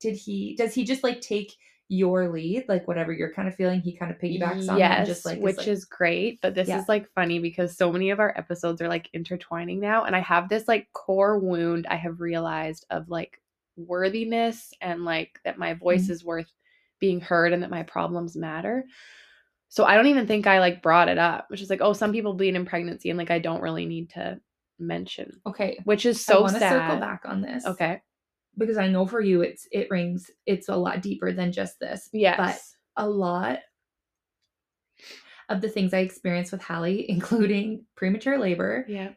[0.00, 1.52] did he does he just like take
[1.88, 5.24] your lead, like whatever you're kind of feeling, he kind of piggybacks on yes, just
[5.26, 6.40] like which like, is great.
[6.40, 6.78] But this Yeah.
[6.80, 10.20] is like funny because so many of our episodes are like intertwining now, and I
[10.20, 13.40] have this like core wound I have realized of like
[13.76, 16.10] worthiness and like that my voice Mhm.
[16.10, 16.50] is worth
[17.00, 18.84] being heard and that my problems matter.
[19.68, 22.12] So I don't even think I like brought it up, which is like, oh, some
[22.12, 24.40] people bleed in pregnancy, and like I don't really need to
[24.78, 25.78] mention, okay.
[25.84, 26.70] which is so to sad.
[26.70, 27.66] circle back on this.
[27.66, 28.00] Okay.
[28.56, 32.08] Because I know for you it's it rings it's a lot deeper than just this.
[32.12, 32.36] Yes.
[32.96, 33.58] But a lot
[35.48, 39.10] of the things I experienced with Ellie, including premature labor, yeah.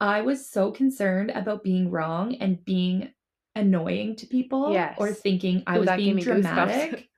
[0.00, 3.12] I was so concerned about being wrong and being
[3.54, 7.08] annoying to people or thinking I Ooh, was being dramatic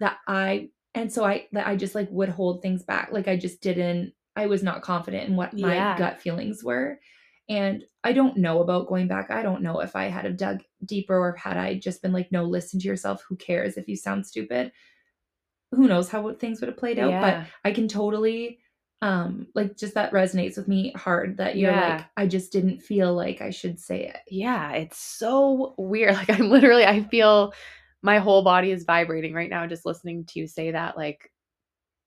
[0.00, 3.36] that I and so I that I just like would hold things back like I
[3.36, 5.98] just didn't I was not confident in what my Yeah.
[5.98, 7.00] gut feelings were
[7.48, 10.62] and I don't know about going back I don't know if I had have dug
[10.84, 13.96] deeper or had I just been like no listen to yourself who cares if you
[13.96, 14.72] sound stupid
[15.72, 18.58] who knows how things would have played out but I can totally
[19.00, 21.98] um like just that resonates with me hard that you're Yeah.
[21.98, 24.16] like I just didn't feel like I should say it.
[24.28, 26.14] yeah, it's so weird.
[26.16, 27.52] Like I'm literally I feel
[28.02, 31.30] my whole body is vibrating right now just listening to you say that like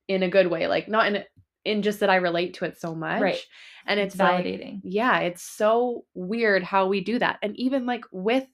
[0.07, 1.25] in a good way, like not in a,
[1.65, 3.21] in just that I relate to it so much.
[3.21, 3.39] Right.
[3.85, 4.81] And it's, It's like validating.
[4.83, 7.39] yeah, it's so weird how we do that.
[7.41, 8.47] And even like with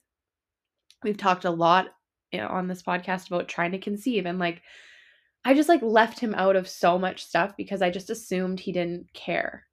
[1.02, 1.88] we've talked a lot
[2.32, 4.62] know, on this podcast about trying to conceive and like
[5.44, 8.72] I just like left him out of so much stuff because I just assumed he
[8.72, 9.64] didn't care.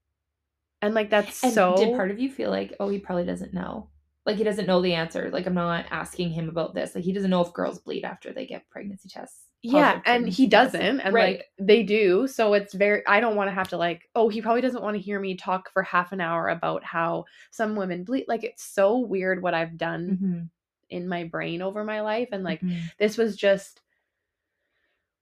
[0.82, 3.54] And like that's And so did part of you feel like, oh, he probably doesn't
[3.54, 3.90] know?
[4.26, 5.30] Like he doesn't know the answer.
[5.32, 6.96] Like I'm not asking him about this.
[6.96, 9.48] Like he doesn't know if girls bleed after they get pregnancy tests.
[9.72, 11.38] Yeah and he doesn't and Right.
[11.38, 14.42] like they do so it's very i don't want to have to like oh he
[14.42, 18.04] probably doesn't want to hear me talk for half an hour about how some women
[18.04, 20.50] bleed like it's so weird what i've done Mhm,
[20.90, 22.82] in my brain over my life and like mhm.
[23.00, 23.82] this was just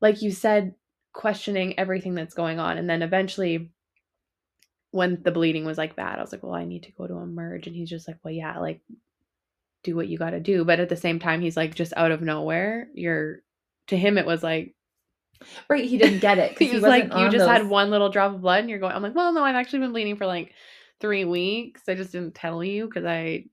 [0.02, 0.76] like you said
[1.14, 3.70] questioning everything that's going on and then eventually
[4.91, 7.16] when the bleeding was like bad i was like well i need to go to
[7.18, 8.82] emerge and he's just like well yeah like
[9.84, 12.12] do what you got to do but at the same time he's like just out
[12.12, 13.41] of nowhere you're
[13.88, 14.73] to him it was like
[15.69, 15.84] right.
[15.86, 16.57] He didn't get it.
[16.59, 19.03] he was like you just had one little drop of blood and you're going i'm
[19.03, 20.53] like well no i've actually been bleeding for like
[21.01, 23.43] three weeks i just didn't tell you because i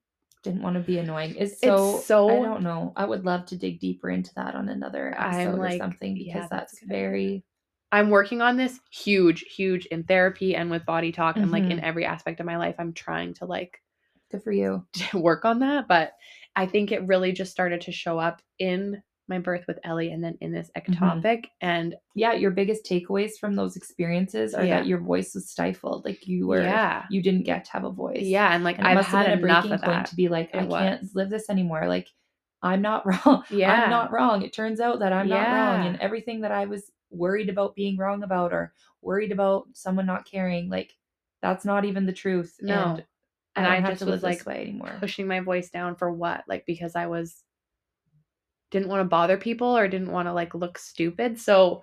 [0.44, 1.34] Didn't want to be annoying.
[1.36, 1.98] It's so.
[1.98, 2.92] so- I don't know.
[2.96, 6.34] I would love to dig deeper into that on another episode or like, something yeah,
[6.34, 6.88] because that's that's idea.
[6.98, 7.44] very.
[7.92, 11.78] i'm working on this huge huge in therapy and with body talk and like in
[11.78, 11.82] Mhm.
[11.82, 13.82] every aspect of my life i'm trying to like
[14.30, 14.86] Good for you.
[15.14, 16.12] work on that but
[16.54, 20.22] i think it really just started to show up in my birth with ellie and
[20.22, 20.92] then in this Mm-hmm.
[21.02, 24.80] ectopic and Yeah, your biggest takeaways from those experiences are Yeah.
[24.80, 26.04] that your voice was stifled.
[26.04, 26.60] Like you were.
[26.62, 28.22] yeah You didn't get to have a voice.
[28.22, 30.66] yeah and like And i've had a breaking of point that to be like, I
[30.66, 31.88] can't live this anymore.
[31.88, 32.08] Like,
[32.62, 33.44] I'm not wrong.
[33.48, 33.72] Yeah.
[33.84, 34.42] I'm not wrong.
[34.42, 35.86] It turns out that I'm not wrong.
[35.86, 40.26] And everything that I was worried about being wrong about or worried about someone not
[40.30, 40.92] caring, like,
[41.40, 42.56] that's not even the truth.
[42.60, 42.74] No.
[42.96, 43.04] And,
[43.56, 44.92] And I, I just to was, this like, way anymore.
[45.00, 47.42] pushing my voice down for what like because i was
[48.70, 51.82] didn't want to bother people or didn't want to like look stupid so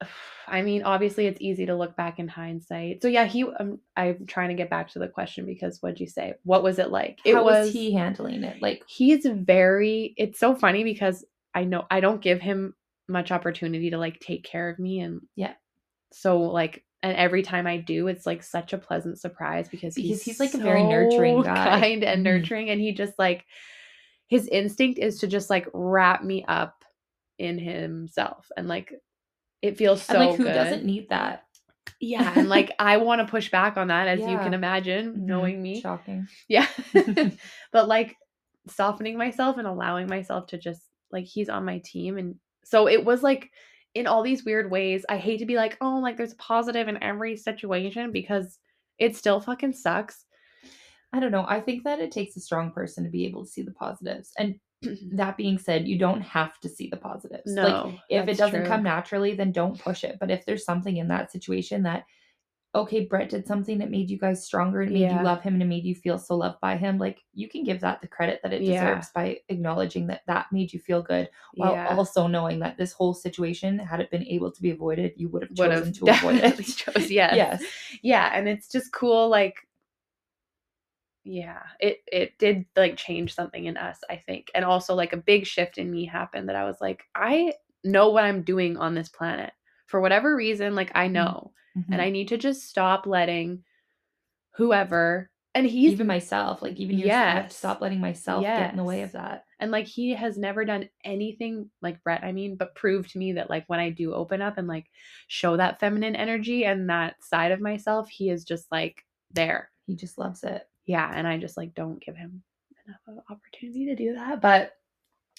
[0.48, 4.26] i mean obviously it's easy to look back in hindsight so yeah he um, i'm
[4.26, 7.18] trying to get back to the question because what'd you say what was it like
[7.24, 8.60] it How was he handling it?
[8.62, 12.74] Like, he's very it's so funny because i know i don't give him
[13.08, 15.54] much opportunity to like take care of me and Yeah.
[16.12, 20.08] so like and every time i do it's like such a pleasant surprise because Because
[20.08, 21.80] he's, he's, like, a very nurturing guy.
[21.80, 22.24] kind and Mhm.
[22.24, 23.44] nurturing and he just like
[24.28, 26.84] his instinct is to just like wrap me up
[27.38, 28.92] in himself and like
[29.62, 30.54] it feels so and like, who good.
[30.54, 31.44] doesn't need that?
[32.00, 35.18] yeah and like i want to push back on that as you can imagine Mhm.
[35.20, 36.26] knowing me Shocking.
[36.48, 36.66] yeah.
[37.72, 38.16] but like
[38.68, 43.04] softening myself and allowing myself to just like he's on my team and so it
[43.04, 43.50] was like
[43.94, 45.06] in all these weird ways.
[45.08, 48.58] I hate to be like, "Oh, like there's a positive in every situation" because
[48.98, 50.24] it still fucking sucks.
[51.16, 51.46] I don't know.
[51.48, 54.32] I think that it takes a strong person to be able to see the positives.
[54.38, 55.16] And mm-hmm.
[55.16, 57.52] that being said, you don't have to see the positives.
[57.54, 58.68] like No, if it doesn't true.
[58.68, 60.18] come naturally, then don't push it.
[60.20, 62.04] But if there's something in that situation that
[62.74, 65.18] okay, Brett did something that made you guys stronger and made Yeah.
[65.18, 67.64] you love him and it made you feel so loved by him, like you can
[67.64, 68.84] give that the credit that it Yeah.
[68.84, 71.96] deserves by acknowledging that that made you feel good while yeah.
[71.96, 75.44] also knowing that this whole situation had it been able to be avoided, you would
[75.44, 76.66] have Would chosen have to avoid it.
[76.76, 77.34] chose yes.
[77.34, 77.62] yes.
[78.02, 79.65] yeah and it's just cool like
[81.28, 85.16] yeah it it did like change something in us i think and also like a
[85.16, 87.52] big shift in me happened that i was like i
[87.82, 89.52] know what i'm doing on this planet
[89.86, 92.04] for whatever reason like i know and Mhm.
[92.04, 93.64] i need to just stop letting
[94.56, 97.56] whoever and he's even myself, like even yourself, I have to Yes.
[97.56, 99.46] stop letting myself get in the way of that.
[99.58, 103.32] and like he has never done anything like Brett, I mean, but prove to me
[103.32, 104.84] that like when I do open up and like
[105.28, 109.70] show that feminine energy and that side of myself, he is just like there.
[109.86, 110.68] He just loves it.
[110.86, 112.42] Yeah, and I just like don't give him
[112.86, 114.40] enough of opportunity to do that.
[114.40, 114.72] But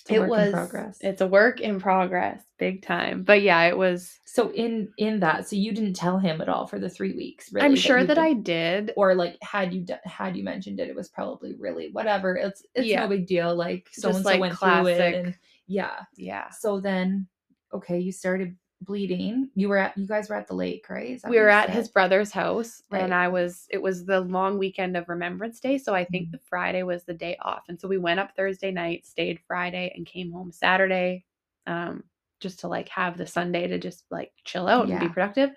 [0.09, 0.97] it was progress.
[1.01, 3.23] it's a work in progress, big time.
[3.23, 6.65] But yeah, it was So in in that, so you didn't tell him at all
[6.67, 7.51] for the three weeks.
[7.51, 8.93] Really, I'm sure that been- I did.
[8.95, 12.35] or like had you done, had you mentioned it, it was probably really whatever.
[12.35, 13.01] It's it's Yeah.
[13.01, 13.53] no big deal.
[13.55, 15.35] Like so and so went through it, and
[15.65, 16.03] yeah.
[16.15, 16.49] Yeah.
[16.51, 17.27] So then,
[17.73, 19.49] okay, you started bleeding.
[19.55, 21.19] You were at you guys were at the lake, right?
[21.27, 21.75] We were at said?
[21.75, 25.93] his brother's house and i was it was the long weekend of remembrance day so
[25.93, 26.31] i think Mhm.
[26.33, 29.91] the friday was the day off and so we went up thursday night stayed friday
[29.95, 31.25] and came home saturday
[31.65, 32.03] um
[32.39, 35.51] just to like have the sunday to just like chill out and be productive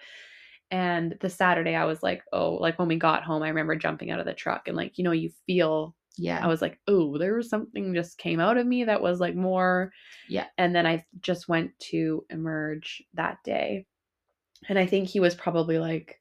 [0.70, 4.10] and the saturday i was like oh like when we got home i remember jumping
[4.10, 6.40] out of the truck and like you know you feel Yeah.
[6.42, 9.34] i was like oh there was something just came out of me that was like
[9.34, 9.92] more
[10.28, 10.46] Yeah.
[10.58, 13.86] and then i just went to emerge that day
[14.68, 16.16] and i think he was probably like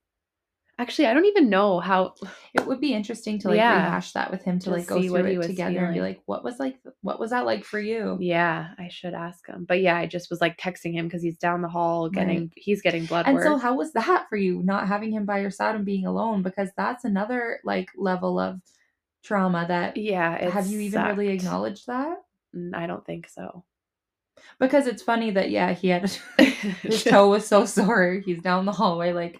[0.77, 2.13] actually i don't even know how
[2.53, 3.75] it would be interesting to like Yeah.
[3.83, 5.83] rehash that with him to To like go see what through he it was together
[5.85, 8.17] and be like, what was like what was that like for you?
[8.21, 11.35] yeah i should ask him but yeah i just was like texting him because he's
[11.37, 14.61] down the hall getting he's getting blood And work so how was that for you,
[14.63, 16.43] not having him by your side and being alone?
[16.43, 18.61] Because that's another like level of
[19.23, 22.17] trauma that yeah have you even really acknowledged that?
[22.73, 23.63] I don't think so
[24.59, 28.21] Because it's funny that yeah, he had his toe was so sore.
[28.25, 29.11] He's down the hallway.
[29.13, 29.39] Like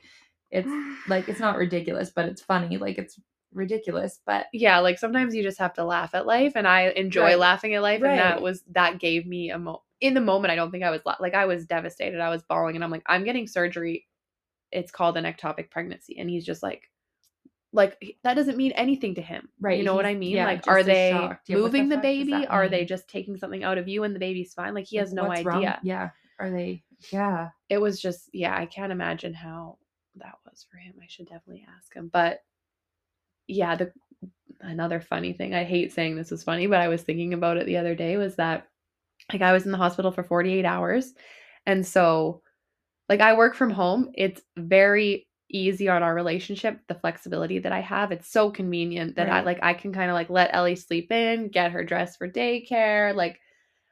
[0.52, 0.70] it's
[1.08, 2.78] like it's not ridiculous, but it's funny.
[2.78, 3.20] Like it's
[3.54, 7.24] ridiculous, but yeah like sometimes you just have to laugh at life and i enjoy
[7.24, 7.40] Right.
[7.40, 10.56] laughing at life and that was that gave me a mo in the moment i
[10.56, 13.02] don't think i was la- like i was devastated i was bawling and i'm like
[13.08, 14.06] i'm getting surgery
[14.72, 16.84] it's called an ectopic pregnancy and he's just like
[17.72, 19.50] like that doesn't mean anything to him.
[19.60, 20.36] Right, you know what i mean?
[20.36, 21.50] yeah, like are they shocked.
[21.50, 22.46] Yeah, what the moving the, baby?
[22.48, 24.74] are they just taking something out of you and the baby's fine?
[24.74, 25.74] Like he like, has no idea wrong?
[25.84, 26.10] Yeah.
[26.40, 27.50] Are they yeah.
[27.68, 29.78] it was just yeah i can't imagine how
[30.16, 30.94] that was for him.
[31.02, 32.10] I should definitely ask him.
[32.12, 32.40] But
[33.48, 33.92] yeah the
[34.62, 37.66] another funny thing i hate saying this is funny but i was thinking about it
[37.66, 38.68] the other day was that
[39.32, 41.14] like i was in the hospital for 48 hours.
[41.66, 42.42] And so
[43.08, 44.12] like i work from home.
[44.14, 49.30] It's very easy on our relationship the flexibility that i have it's so convenient that
[49.30, 52.30] i like i can kind of like let ellie sleep in get her dressed for
[52.30, 53.39] daycare like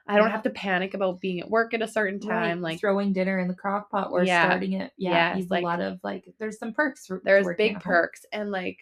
[0.08, 0.32] i don't Yeah.
[0.32, 3.39] have to panic about being at work at a certain time Right, like throwing dinner
[3.39, 4.47] in the crock pot or Yeah.
[4.47, 4.91] starting it.
[4.97, 5.30] Yeah.
[5.30, 8.78] Yes, he's like- a lot of like there's some perks there's big perks and like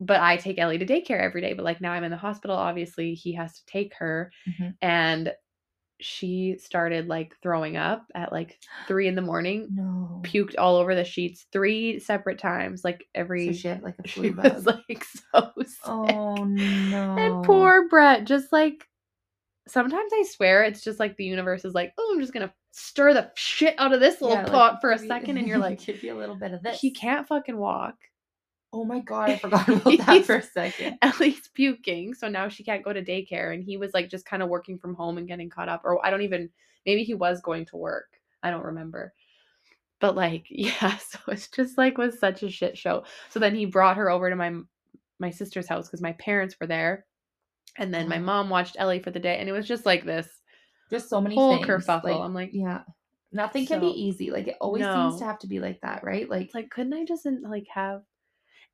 [0.00, 1.52] but I take Ellie to daycare every day.
[1.52, 4.32] But like now I'm in the hospital, obviously he has to take her.
[4.48, 4.74] Mhm.
[4.82, 5.32] And
[6.02, 10.20] she started like throwing up at like three in the morning, No.
[10.24, 14.06] puked all over the sheets three separate times, like every So she had like a
[14.08, 16.16] she flu was like so oh, sick.
[16.16, 17.16] oh no.
[17.18, 18.86] And poor Brett, just like
[19.68, 23.14] sometimes I swear it's just like the universe is like, oh, I'm just gonna stir
[23.14, 25.84] the shit out of this little Yeah, like, pot for a second, and you're like,
[25.84, 26.80] give you a little bit of this.
[26.80, 27.94] he can't fucking walk.
[28.72, 30.98] Oh my god, I forgot about that for a second.
[31.02, 33.52] Ellie's puking, so now she can't go to daycare.
[33.52, 35.82] And he was like just kind of working from home and getting caught up.
[35.84, 36.48] Or I don't even,
[36.86, 38.18] maybe he was going to work.
[38.42, 39.12] I don't remember.
[40.00, 43.04] But like, yeah, so it's just like was such a shit show.
[43.28, 44.54] So then he brought her over to my
[45.18, 47.04] my sister's house because my parents were there.
[47.78, 48.22] And then my Oh.
[48.22, 50.28] mom watched Ellie for the day, and it was just like this.
[50.90, 51.66] Just so many Whole things.
[51.66, 52.04] kerfuffle.
[52.04, 52.82] Like, I'm like, yeah.
[53.32, 54.30] Nothing can be easy.
[54.30, 56.28] Like it always seems to have to be like that, right?
[56.28, 58.02] Like, like, couldn't I just like have?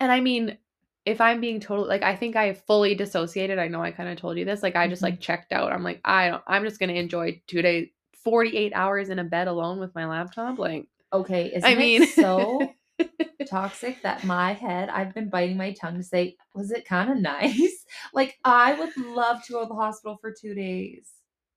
[0.01, 0.59] And I mean,
[1.05, 3.59] if I'm being totally like, I think I fully dissociated.
[3.59, 4.63] I know I kind of told you this.
[4.63, 5.23] Like, I just like mm-hmm.
[5.23, 5.73] checked out.
[5.73, 6.43] I'm like, I don't.
[6.47, 7.89] I'm just gonna enjoy two days,
[8.25, 10.59] 48 hours in a bed alone with my laptop.
[10.59, 12.75] Like, okay, isn't I mean, it so
[13.49, 17.19] toxic that my head, I've been biting my tongue to say, was it kind of
[17.19, 17.75] nice?
[18.13, 21.09] Like I would love to go to the hospital for two days.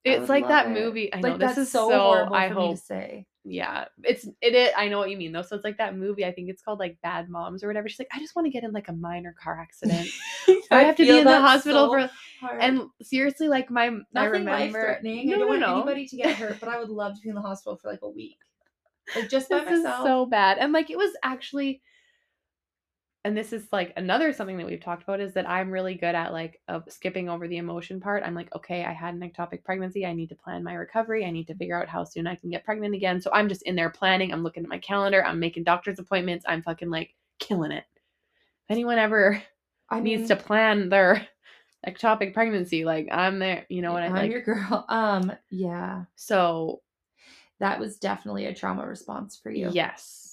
[0.06, 0.70] It's like that it.
[0.70, 1.12] movie.
[1.12, 2.00] I like know this that's is so, so.
[2.00, 3.26] horrible I for me to say.
[3.44, 4.74] Yeah, it's it, it.
[4.78, 5.42] I know what you mean though.
[5.42, 6.26] So it's like that movie.
[6.26, 7.90] I think it's called like Bad Moms or whatever.
[7.90, 10.08] She's like, I just want to get in like a minor car accident.
[10.72, 12.62] I have to be in the hospital so for hard.
[12.62, 14.52] and seriously, like my I nothing remember.
[14.52, 15.28] life threatening.
[15.28, 15.76] No, I don't no, want no.
[15.78, 18.02] anybody to get hurt, but I would love to be in the hospital for like
[18.04, 18.38] a week,
[19.16, 20.06] like just by this is myself.
[20.06, 20.60] so bad.
[20.60, 21.82] And like it was actually
[23.24, 26.16] and this is like another something that we've talked about is that I'm really good
[26.16, 28.24] at like of skipping over the emotion part.
[28.24, 30.06] I'm like, okay, I had an ectopic pregnancy.
[30.06, 31.24] I need to plan my recovery.
[31.26, 33.22] I need to figure out how soon I can get pregnant again.
[33.22, 34.32] So I'm just in there planning.
[34.34, 35.24] I'm looking at my calendar.
[35.24, 36.46] I'm making doctor's appointments.
[36.48, 37.86] I'm fucking like killing it.
[38.68, 39.42] If anyone ever
[39.90, 41.28] I needs mean, to plan their
[41.88, 43.66] ectopic pregnancy, like I'm there.
[43.70, 44.32] You know what I I'm like?
[44.32, 44.86] your girl.
[44.90, 46.82] Um, yeah, so
[47.60, 49.70] that was definitely a trauma response for you.
[49.72, 50.31] yes.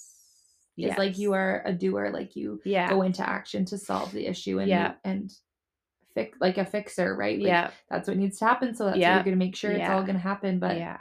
[0.87, 2.89] It's like you are a doer, like you Yeah.
[2.89, 4.93] go into action to solve the issue and Yeah.
[5.03, 5.31] and
[6.13, 7.37] fix like a fixer, right?
[7.37, 7.71] Like, yeah.
[7.89, 8.73] that's what needs to happen.
[8.73, 9.15] So that's what Yeah.
[9.15, 10.59] you're gonna make sure it's all gonna happen.
[10.59, 10.99] But yeah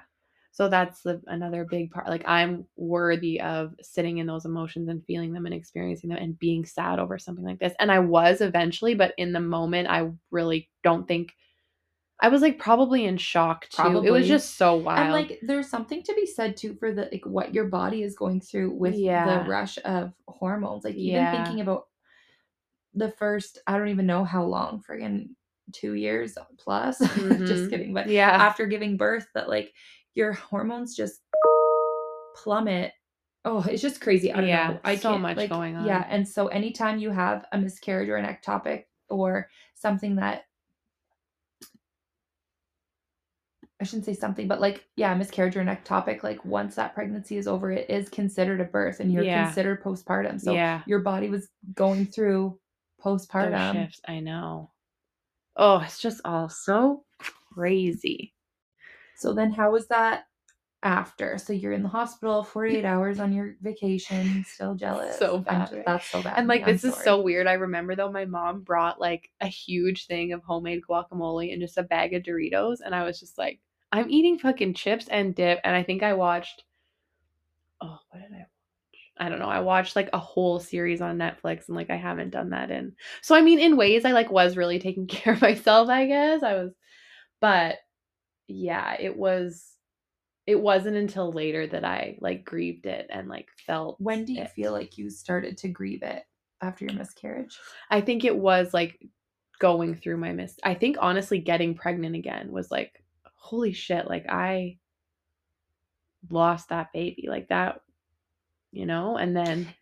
[0.50, 5.04] so that's the another big part like i'm worthy of sitting in those emotions and
[5.04, 8.40] feeling them and experiencing them and being sad over something like this and i was
[8.40, 11.32] eventually but in the moment i really don't think
[12.20, 15.68] i was like probably in shock too it was just so wild and like there's
[15.68, 18.96] something to be said too for the like what your body is going through with
[18.96, 19.24] Yeah.
[19.44, 20.84] the rush of hormones.
[20.84, 21.30] Like even Yeah.
[21.30, 21.84] thinking about
[22.94, 25.28] the first, I don't even know how long, friggin'
[25.72, 26.98] two years plus.
[26.98, 27.46] Mhm.
[27.46, 27.94] just kidding.
[27.94, 29.72] But yeah after giving birth, that like
[30.14, 31.20] your hormones just
[32.34, 32.92] plummet.
[33.44, 34.32] Oh, it's just crazy.
[34.32, 34.80] I don't Yeah, know.
[34.84, 35.86] I so much like, going on.
[35.86, 40.44] Yeah, and so anytime you have a miscarriage or an ectopic or something that
[43.80, 47.36] I shouldn't say something, but like yeah, miscarriage or an ectopic, like once that pregnancy
[47.36, 49.44] is over, it is considered a birth and you're Yeah.
[49.46, 50.40] considered postpartum.
[50.40, 52.58] So yeah your body was going through
[53.02, 53.72] those postpartum.
[53.72, 54.70] shifts i know
[55.56, 58.34] oh it's just all so crazy
[59.16, 60.24] So then how was that
[60.82, 61.38] after?
[61.38, 65.18] So you're in the hospital 48 hours on your vacation, still jealous.
[65.18, 66.38] So bad, That's so bad.
[66.38, 67.04] And like I'm this is sorry.
[67.04, 67.46] so weird.
[67.48, 71.78] I remember though my mom brought like a huge thing of homemade guacamole and just
[71.78, 73.58] a bag of Doritos and I was just like
[73.92, 76.64] I'm eating fucking chips and dip and I think I watched
[77.80, 78.46] oh what did I watch?
[79.20, 79.46] I don't know.
[79.48, 82.92] I watched like a whole series on Netflix and like I haven't done that in.
[83.22, 86.42] So I mean in ways I like was really taking care of myself, I guess.
[86.42, 86.72] I was
[87.40, 87.76] but
[88.48, 89.64] yeah, it was
[90.46, 94.42] it wasn't until later that I like grieved it and like felt When do you
[94.42, 94.50] it.
[94.50, 96.22] feel like you started to grieve it
[96.62, 97.58] after your miscarriage?
[97.90, 98.98] I think it was like
[99.58, 100.58] going through my miss.
[100.64, 103.02] I think honestly, getting pregnant again was like,
[103.38, 104.06] holy shit!
[104.08, 104.78] Like I
[106.30, 107.80] lost that baby, like that,
[108.72, 109.16] you know.
[109.18, 109.74] And then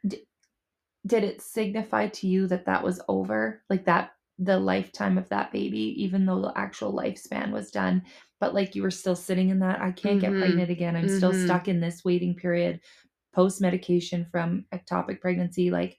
[1.06, 3.62] Did it signify to you that that was over?
[3.70, 8.02] Like that the lifetime of that baby, even though the actual lifespan was done,
[8.40, 10.36] but like you were still sitting in that, I can't get Mhm.
[10.36, 10.96] pregnant again.
[10.96, 11.32] I'm still Mhm.
[11.32, 12.80] stuck in this waiting period
[13.32, 15.70] post medication from ectopic pregnancy.
[15.70, 15.98] Like,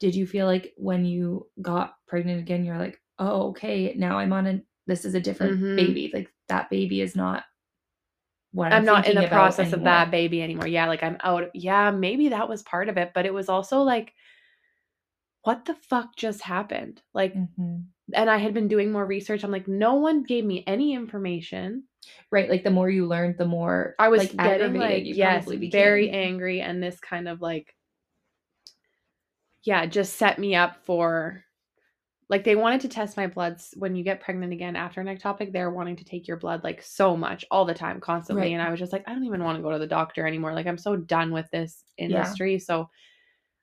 [0.00, 4.32] did you feel like when you got pregnant again, you're like, oh, okay, now I'm
[4.32, 5.72] on a this is a different Mhm.
[5.76, 6.10] baby.
[6.14, 7.44] Like that baby is not
[8.52, 10.66] what I'm, I'm not in the process of that baby anymore.
[10.66, 11.50] Yeah, like I'm out.
[11.54, 14.12] Yeah, maybe that was part of it, but it was also like,
[15.42, 17.02] what the fuck just happened?
[17.14, 17.84] Like, Mhm.
[18.14, 19.42] and I had been doing more research.
[19.42, 21.84] I'm like, no one gave me any information.
[22.30, 22.50] Right.
[22.50, 26.60] Like the more you learned, the more I was like, getting like yes, very angry,
[26.60, 27.74] and this kind of like,
[29.64, 31.44] yeah, just set me up for,
[32.32, 35.52] like they wanted to test my bloods when you get pregnant again after an ectopic.
[35.52, 38.54] They're wanting to take your blood like so much all the time, constantly, Right.
[38.54, 40.54] and I was just like, I don't even want to go to the doctor anymore.
[40.54, 42.58] Like I'm so done with this industry.
[42.58, 42.90] So,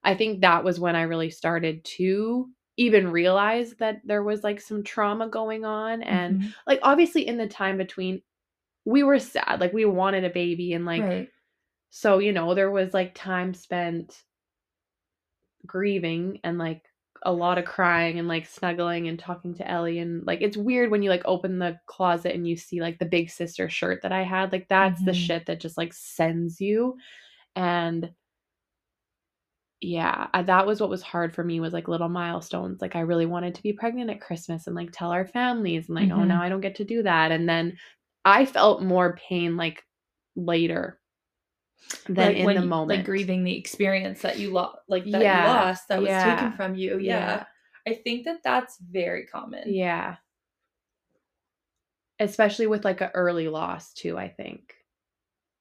[0.03, 4.61] I think that was when I really started to even realize that there was like
[4.61, 6.53] some trauma going on and Mhm.
[6.67, 8.21] like obviously in the time between
[8.85, 11.31] we were sad like we wanted a baby and like right.
[11.91, 14.23] so you know there was like time spent
[15.65, 16.88] grieving and like
[17.23, 20.89] a lot of crying and like snuggling and talking to Ellie and like it's weird
[20.91, 24.11] when you like open the closet and you see like the big sister shirt that
[24.11, 25.15] I had like that's the Mhm.
[25.15, 26.97] shit that just like sends you
[27.55, 28.11] and
[29.81, 32.99] yeah I, that was what was hard for me was like little milestones like i
[32.99, 36.17] really wanted to be pregnant at christmas and like tell our families and like oh
[36.19, 36.27] Mhm.
[36.27, 37.77] now i don't get to do that and then
[38.25, 39.85] i felt more pain like
[40.35, 40.99] later
[42.07, 45.21] than Like, in when the moment like grieving the experience that you lost, like that
[45.21, 46.97] Yeah, you lost, that was yeah, taken from you.
[46.99, 47.45] Yeah.
[47.87, 49.63] I think that that's very common.
[49.69, 50.17] yeah
[52.19, 54.75] especially with like a early loss too i think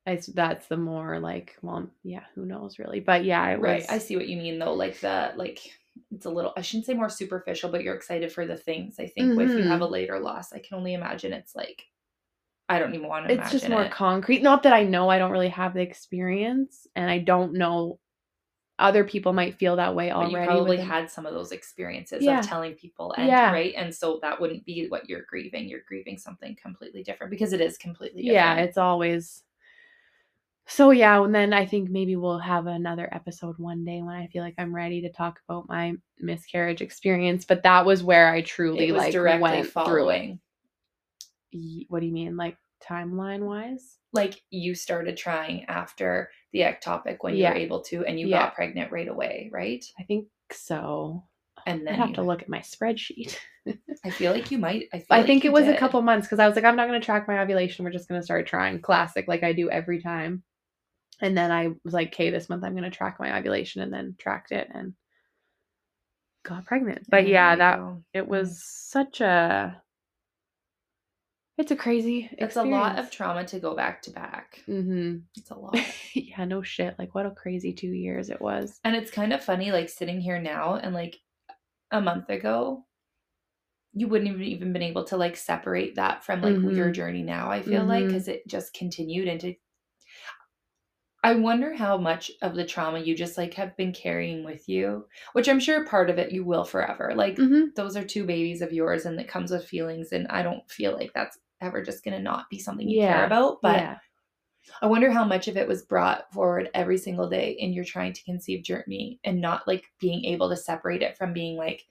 [0.07, 3.85] it's, that's the more like well yeah who knows really but yeah it Right.
[3.85, 4.73] was I see what you mean though.
[4.75, 5.73] Like the like
[6.13, 8.99] it's a little I shouldn't say more superficial, but you're excited for the things.
[9.01, 9.83] I think if you have Mhm.
[9.83, 11.87] a later loss, I can only imagine it's like
[12.69, 13.91] I don't even want to it's just more it.
[13.91, 14.43] concrete.
[14.43, 17.99] Not that I know I don't really have the experience, and I don't know
[18.79, 20.35] other people might feel that way But already.
[20.35, 22.39] you probably had some of those experiences Yeah.
[22.41, 23.51] of telling people and Yeah.
[23.51, 27.53] right and so that wouldn't be what you're grieving you're grieving something completely different because
[27.53, 29.43] it is completely yeah, different it's always.
[30.71, 34.27] So yeah, and then I think maybe we'll have another episode one day when I
[34.27, 37.47] feel like I'm ready to talk about my miscarriage experience.
[37.47, 40.39] But that was where I truly like directly went through it.
[41.89, 42.57] What do you mean, like
[42.89, 43.97] timeline wise?
[44.15, 48.39] like you started trying after the ectopic when you were able to and you Yeah.
[48.47, 51.25] got pregnant right away right I think so.
[51.67, 53.37] and then I'd have to look at my spreadsheet.
[54.05, 56.39] i feel like you might i, I like think it was a couple months because
[56.39, 57.85] I was like, I'm not going to track my ovulation.
[57.85, 60.43] We're just going to start trying classic like I do every time.
[61.21, 63.93] And then I was like, okay, this month I'm going to track my ovulation and
[63.93, 64.95] then tracked it and
[66.45, 67.07] got pregnant.
[67.11, 68.03] But yeah, that go.
[68.15, 69.83] it was such a
[71.59, 75.19] it's a crazy it's a lot of trauma to go back to back Mm-hmm.
[75.37, 75.77] it's a lot
[76.15, 76.99] yeah, no shit.
[76.99, 78.81] Like what a crazy 2 years it was.
[78.85, 81.21] And it's kind of funny, like sitting here now and like
[81.91, 82.87] a month ago,
[83.93, 86.95] you wouldn't have even been able to like separate that from like your Mhm.
[86.95, 88.09] journey now, I feel like, Mhm.
[88.09, 89.55] because it just continued into.
[91.25, 95.09] I wonder how much of the trauma you just like have been carrying with you,
[95.33, 97.13] which I'm sure part of it you will forever.
[97.15, 97.75] Like, Mhm.
[97.75, 100.13] those are two babies of yours and it comes with feelings.
[100.13, 103.25] And I don't feel like that's ever just going to not be something you care
[103.27, 103.61] about.
[103.63, 103.99] But yeah.
[104.83, 108.13] I wonder how much of it was brought forward every single day in your trying
[108.13, 111.85] to conceive journey and not like being able to separate it from being like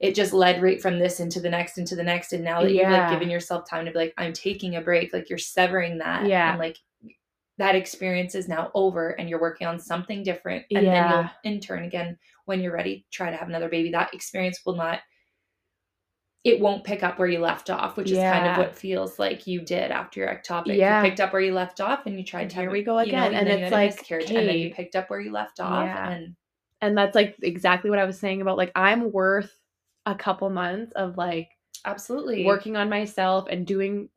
[0.00, 2.72] it just led right from this into the next into the next and now that
[2.72, 3.10] you've like Yeah.
[3.10, 6.50] given yourself time to be like I'm taking a break like you're severing that Yeah.
[6.50, 6.78] and like
[7.58, 11.30] that experience is now over and you're working on something different and then Yeah.
[11.44, 14.76] you'll in turn again when you're ready try to have another baby that experience will
[14.76, 15.00] not
[16.44, 19.46] it won't pick up where you left off which is kind of what feels like
[19.46, 21.02] you did after your ectopic Yeah.
[21.02, 23.00] you picked up where you left off and you tried And to here we go
[23.00, 25.30] you know, again, and then it's like, miscarriage, and then you picked up where you
[25.30, 26.10] left off Yeah.
[26.10, 26.34] and
[26.80, 29.56] And that's like exactly what I was saying about like I'm worth
[30.04, 31.50] a couple months of like
[31.84, 34.08] absolutely working on myself and doing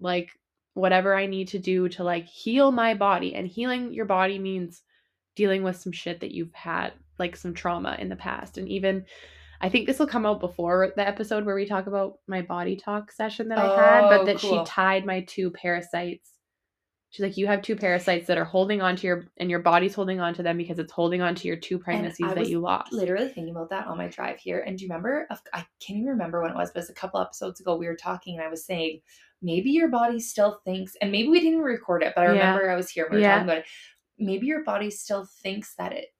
[0.00, 0.30] like
[0.74, 3.34] whatever I need to do to like heal my body.
[3.34, 4.82] And healing your body means
[5.36, 8.58] dealing with some shit that you've had, like some trauma in the past.
[8.58, 9.04] And even
[9.60, 12.76] I think this will come out before the episode where we talk about my body
[12.76, 14.64] talk session that I had, Oh, but that cool.
[14.64, 16.30] she tied my two parasites.
[17.10, 19.94] She's like, you have two parasites that are holding on to your, and your body's
[19.94, 22.58] holding on to them because it's holding on to your two pregnancies that was you
[22.58, 22.92] lost.
[22.92, 24.64] literally thinking about that on my drive here.
[24.66, 25.28] And do you remember?
[25.52, 27.76] I can't even remember when it was, but it was a couple episodes ago.
[27.76, 29.00] We were talking, and I was saying
[29.42, 32.30] maybe your body still thinks, and maybe we didn't record it, but I Yeah.
[32.32, 33.04] remember I was here.
[33.04, 33.30] and We were Yeah.
[33.34, 33.66] talking about it.
[34.18, 36.13] Maybe your body still thinks that it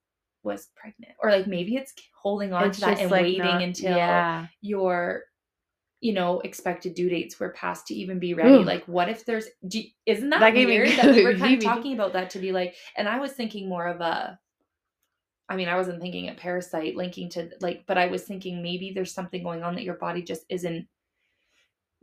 [0.44, 3.62] was pregnant, or like maybe it's holding on It's to that and like, waiting not-
[3.62, 4.46] until yeah.
[4.60, 5.24] your
[6.00, 8.62] you know expected due dates were passed to even be ready Ooh.
[8.62, 11.94] like what if there's do, isn't that, That weird that we were kind of talking
[11.94, 14.38] about that to be like and i was thinking more of a
[15.48, 18.92] i mean i wasn't thinking a parasite linking to like but i was thinking maybe
[18.94, 20.86] there's something going on that your body just isn't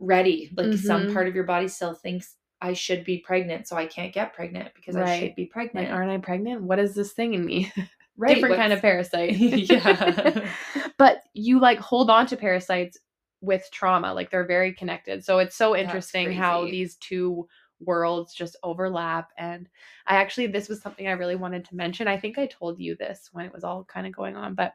[0.00, 1.12] ready like some Mhm.
[1.12, 4.74] part of your body still thinks i should be pregnant so i can't get pregnant
[4.74, 5.36] because i should Right.
[5.36, 6.62] be Like, pregnant aren't I pregnant?
[6.62, 7.70] What is this thing in me?
[8.22, 9.32] right Different kind of parasite.
[9.36, 10.48] Yeah.
[10.98, 12.96] but you like hold on to parasites
[13.40, 14.14] with trauma.
[14.14, 15.24] Like they're very connected.
[15.24, 17.48] So it's so interesting how these two
[17.80, 19.30] worlds just overlap.
[19.36, 19.68] And
[20.06, 22.06] I actually, this was something I really wanted to mention.
[22.06, 24.74] I think I told you this when it was all kind of going on, but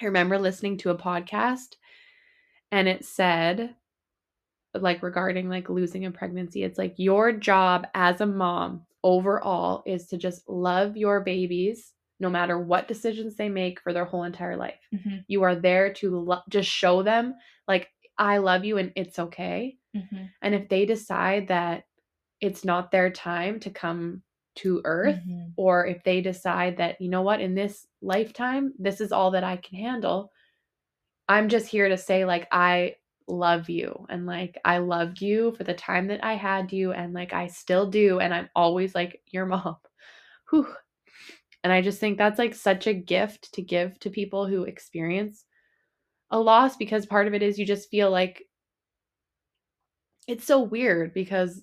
[0.00, 1.76] I remember listening to a podcast
[2.72, 3.76] and it said,
[4.74, 10.08] like regarding like losing a pregnancy, it's like your job as a mom overall is
[10.08, 11.93] to just love your babies
[12.24, 14.80] no matter what decisions they make for their whole entire life.
[14.92, 17.36] Mhm, You are there to lo- just show them
[17.68, 19.78] like I love you and it's okay.
[19.94, 21.86] mhm, And if they decide that
[22.40, 24.22] it's not their time to come
[24.56, 25.54] to earth mhm.
[25.56, 29.44] or if they decide that you know what in this lifetime this is all that
[29.44, 30.32] I can handle,
[31.28, 32.96] I'm just here to say like I
[33.26, 37.14] love you and like I loved you for the time that I had you and
[37.14, 39.76] like I still do and I'm always like your mom.
[40.50, 40.74] Whew.
[41.64, 45.46] And I just think that's like such a gift to give to people who experience
[46.30, 48.44] a loss because part of it is you just feel like
[50.28, 51.62] it's so weird because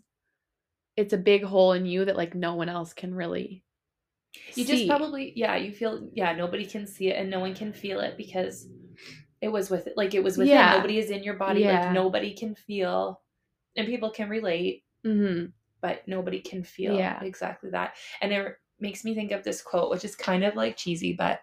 [0.98, 3.64] it's a big hole in you that like no one else can really
[4.56, 7.72] You just probably yeah, you feel yeah, nobody can see it and no one can
[7.72, 8.68] feel it because
[9.40, 10.56] it was with like it was within.
[10.58, 10.76] Yeah.
[10.78, 11.62] Nobody is in your body.
[11.62, 11.86] Yeah.
[11.86, 13.22] Like nobody can feel
[13.76, 15.54] and people can relate, Mhm.
[15.82, 17.22] but nobody can feel Yeah.
[17.24, 17.96] exactly that.
[18.22, 21.42] And it makes me think of this quote, which is kind of like cheesy, but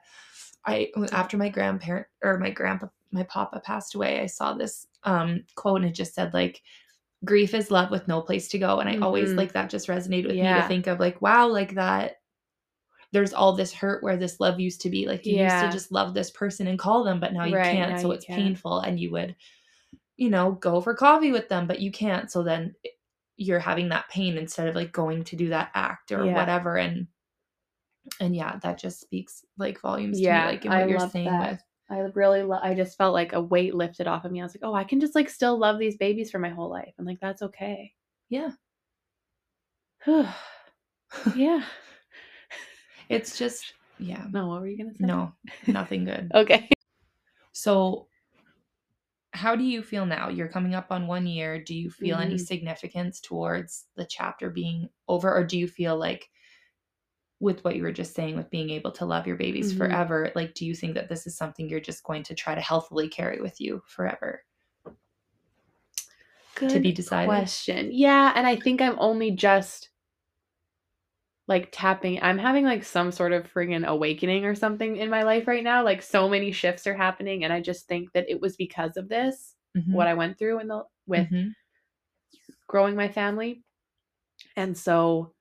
[0.66, 5.44] I after my grandparent or my grandpa my papa passed away, I saw this um
[5.56, 6.62] quote and it just said like
[7.24, 9.38] grief is love with no place to go and i always Mhm.
[9.38, 12.16] like that just resonated with me to think of like wow like that
[13.12, 15.36] there's all this hurt where this love used to be like you Yeah.
[15.36, 17.98] used to just love this person and call them but now you Right, can't now
[17.98, 18.26] so you it's can't.
[18.26, 19.34] painful and you would
[20.16, 22.74] you know go for coffee with them but you can't so then
[23.36, 26.28] you're having that pain instead of like going to do that act or Yeah.
[26.28, 27.08] whatever and
[28.20, 30.98] and yeah that just speaks like volumes Yeah, to me like in what I you're
[30.98, 31.50] love saying that.
[31.50, 34.40] with I really, lo- I just felt like a weight lifted off of me.
[34.40, 36.68] I was like, oh, I can just like still love these babies for my whole
[36.70, 37.94] life, and like that's okay.
[38.28, 38.50] yeah
[41.36, 41.64] yeah.
[43.08, 45.04] it's just yeah No, what were you gonna say?
[45.06, 45.32] no
[45.66, 46.68] nothing good Okay.
[47.52, 48.06] So,
[49.32, 50.28] how do you feel now?
[50.28, 51.62] You're coming up on one year.
[51.62, 52.46] Do you feel any Mhm.
[52.46, 56.28] significance towards the chapter being over, or do you feel like,
[57.40, 59.72] with what you were just saying, with being able to love your babies Mhm.
[59.72, 62.60] forever, like, do you think that this is something you're just going to try to
[62.60, 64.44] healthily carry with you forever?
[66.54, 67.50] Good be decided.
[67.50, 67.90] question.
[67.92, 69.90] Yeah, and I think I'm only just
[71.46, 72.20] like tapping.
[72.22, 75.82] I'm having like some sort of friggin' awakening or something in my life right now.
[75.82, 79.08] Like so many shifts are happening, and I just think that it was because of
[79.08, 79.98] this Mhm.
[79.98, 81.54] what I went through in the with Mhm.
[82.66, 83.62] growing my family.
[84.56, 85.34] And so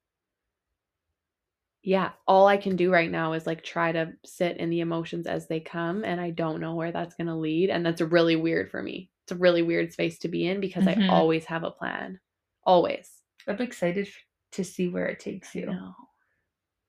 [1.84, 5.26] yeah, all I can do right now is like try to sit in the emotions
[5.28, 8.36] as they come and I don't know where that's going to lead and that's really
[8.36, 9.10] weird for me.
[9.24, 11.06] It's a really weird space to be in because Mhm.
[11.06, 12.20] I always have a plan.
[12.64, 13.22] Always.
[13.48, 14.10] I'm excited
[14.54, 15.74] to see where it takes you.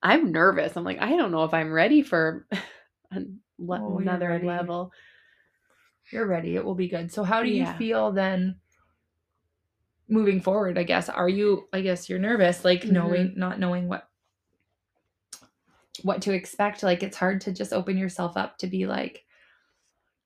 [0.01, 0.75] I'm nervous.
[0.75, 2.47] I'm like I don't know if I'm ready for
[3.11, 4.91] an- Oh, another level.
[6.11, 6.55] You're ready.
[6.55, 7.11] It will be good.
[7.11, 7.77] So, how do you Yeah.
[7.77, 8.59] feel then?
[10.07, 11.07] Moving forward, I guess.
[11.07, 11.67] Are you?
[11.71, 12.91] I guess you're nervous, like Mhm.
[12.91, 14.08] knowing, not knowing what
[16.03, 16.83] what to expect.
[16.83, 19.23] Like it's hard to just open yourself up to be like,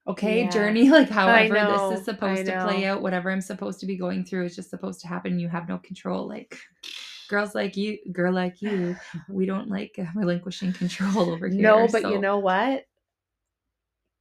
[0.08, 0.50] okay, Yeah.
[0.50, 0.90] journey.
[0.92, 4.26] Like however know, this is supposed to play out, whatever I'm supposed to be going
[4.26, 5.40] through is just supposed to happen.
[5.40, 6.28] You have no control.
[6.28, 6.58] Like
[7.30, 8.96] girls like you, girl like you,
[9.30, 11.62] we don't like uh, relinquishing control over here.
[11.62, 12.84] No, but so- you know what?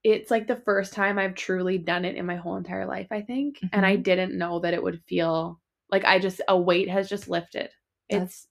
[0.04, 3.22] It's like the first time I've truly done it in my whole entire life, I
[3.22, 3.60] think.
[3.72, 4.02] And I Mhm.
[4.02, 5.60] didn't know that it would feel
[5.92, 7.70] like I just, a weight has just lifted.
[8.10, 8.48] That's- It's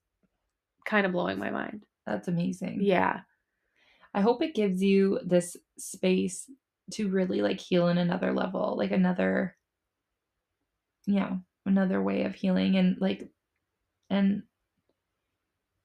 [0.85, 1.85] kind of blowing my mind.
[2.05, 2.79] That's amazing.
[2.81, 3.21] Yeah.
[4.13, 6.49] I hope it gives you this space
[6.91, 9.55] to really like heal in another level, like another,
[11.05, 11.35] yeah,
[11.65, 12.75] another way of healing.
[12.75, 13.29] And like,
[14.09, 14.43] and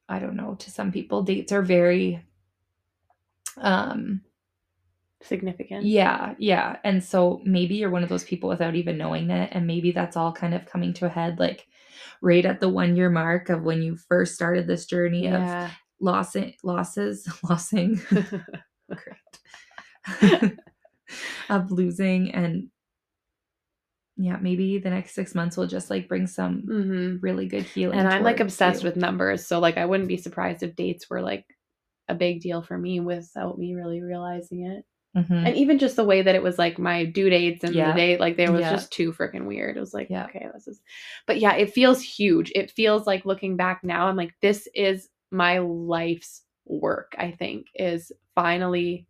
[0.08, 2.24] I don't know, to some people, dates are very,
[3.58, 4.22] um,
[5.22, 5.84] Significant.
[5.84, 6.76] yeah, yeah.
[6.84, 9.50] And so maybe you're one of those people without even knowing it.
[9.52, 11.66] And maybe that's all kind of coming to a head, like
[12.22, 15.70] right at the one year mark of when you first started this journey of Yeah.
[16.00, 17.98] lossing, losses, losing,
[18.90, 19.40] Correct.
[21.50, 22.68] of losing and
[24.18, 27.98] yeah, maybe the next six months will just like bring some hmm really good healing.
[27.98, 28.88] And I'm like obsessed you.
[28.88, 29.46] with numbers.
[29.46, 31.44] So, like, I wouldn't be surprised if dates were like
[32.08, 34.84] a big deal for me without me really realizing it.
[35.18, 35.46] Mhm.
[35.46, 37.92] and even just the way that it was like my due dates and Yeah.
[37.92, 38.70] the date like there was Yeah.
[38.72, 40.26] just too freaking weird it was like Yeah.
[40.26, 40.80] okay this is
[41.26, 45.08] but yeah it feels huge it feels like looking back now i'm like this is
[45.30, 49.06] my life's work i think is finally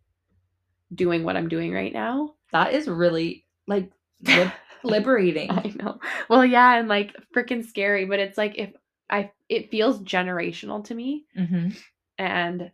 [0.93, 3.91] doing what i'm doing right now that is really like
[4.23, 4.51] lib-
[4.83, 5.51] liberating.
[5.51, 5.99] i know
[6.29, 8.71] well yeah and like freaking scary but it's like if
[9.09, 11.77] i it feels generational to me Mhm.
[12.17, 12.71] and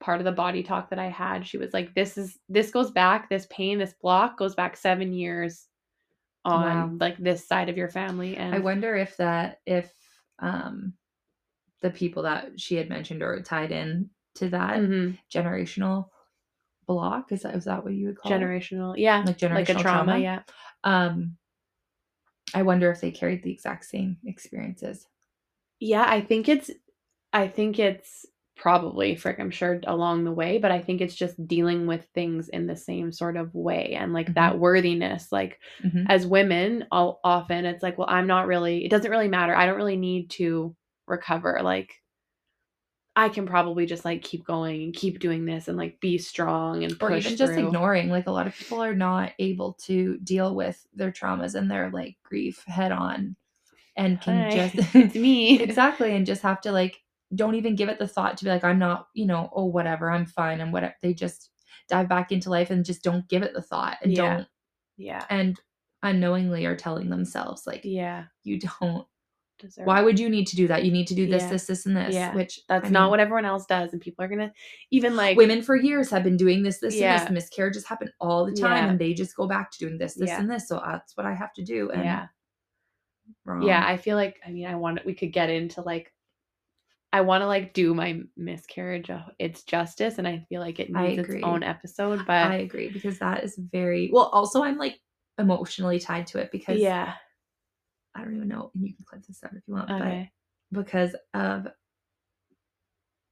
[0.00, 2.90] part of the body talk that I had, she was like, This is this goes
[2.90, 5.66] back, this pain, this block goes back seven years
[6.46, 6.90] on Wow.
[6.98, 8.38] like this side of your family.
[8.38, 9.92] And I wonder if that if
[10.38, 10.94] um
[11.82, 15.18] the people that she had mentioned or tied in to that Mhm.
[15.32, 16.10] generational
[16.86, 18.52] block is that is that what you would call it?
[18.52, 19.24] generational, yeah.
[19.24, 20.18] Like like a generational trauma, trauma?
[20.18, 20.42] yeah.
[20.84, 21.38] Um
[22.54, 25.06] I wonder if they carried the exact same experiences.
[25.80, 26.70] Yeah, I think it's
[27.32, 31.46] I think it's probably frick, I'm sure along the way, but I think it's just
[31.46, 35.32] dealing with things in the same sort of way and like that worthiness.
[35.32, 36.06] Like Mhm.
[36.06, 39.54] as women, all often it's like, well, I'm not really it doesn't really matter.
[39.54, 40.76] I don't really need to
[41.06, 41.60] recover.
[41.62, 41.94] Like
[43.14, 46.84] I can probably just like keep going and keep doing this and like be strong
[46.84, 47.68] and or even just through.
[47.68, 51.70] ignoring like a lot of people are not able to deal with their traumas and
[51.70, 53.34] their like grief head on
[53.96, 55.62] and can Hi, just it's me.
[55.62, 56.98] exactly and just have to like
[57.34, 60.10] don't even give it the thought to be like i'm not you know oh whatever
[60.10, 61.50] i'm fine and whatever they just
[61.88, 64.36] dive back into life and just don't give it the thought and Yeah.
[64.36, 64.48] don't
[64.96, 65.24] Yeah.
[65.30, 65.58] and
[66.02, 68.24] unknowingly are telling themselves like Yeah.
[68.44, 69.06] you don't
[69.58, 71.50] Deserve why would you need to do that you need to do this Yeah.
[71.50, 72.34] this this and this Yeah.
[72.34, 74.52] which that's I not mean, what everyone else does and people are gonna
[74.90, 77.20] even like women for years have been doing this, this, and Yeah.
[77.24, 77.30] this.
[77.30, 78.90] Miscarriages happen all the time, Yeah.
[78.90, 80.68] and they just go back to doing this, this, and this.
[80.68, 81.90] So that's what I have to do.
[81.90, 82.26] And yeah
[83.44, 83.62] wrong.
[83.62, 86.12] yeah, I feel like I mean I want we could get into like
[87.12, 91.18] I want to like do my miscarriage its justice and I feel like it needs
[91.26, 94.26] its own episode, but I agree because that is very well.
[94.34, 95.00] Also, I'm like
[95.38, 97.14] emotionally tied to it because yeah.
[98.16, 98.70] I don't even know.
[98.74, 100.30] And you can clip this out if you want, Okay.
[100.72, 101.68] but because of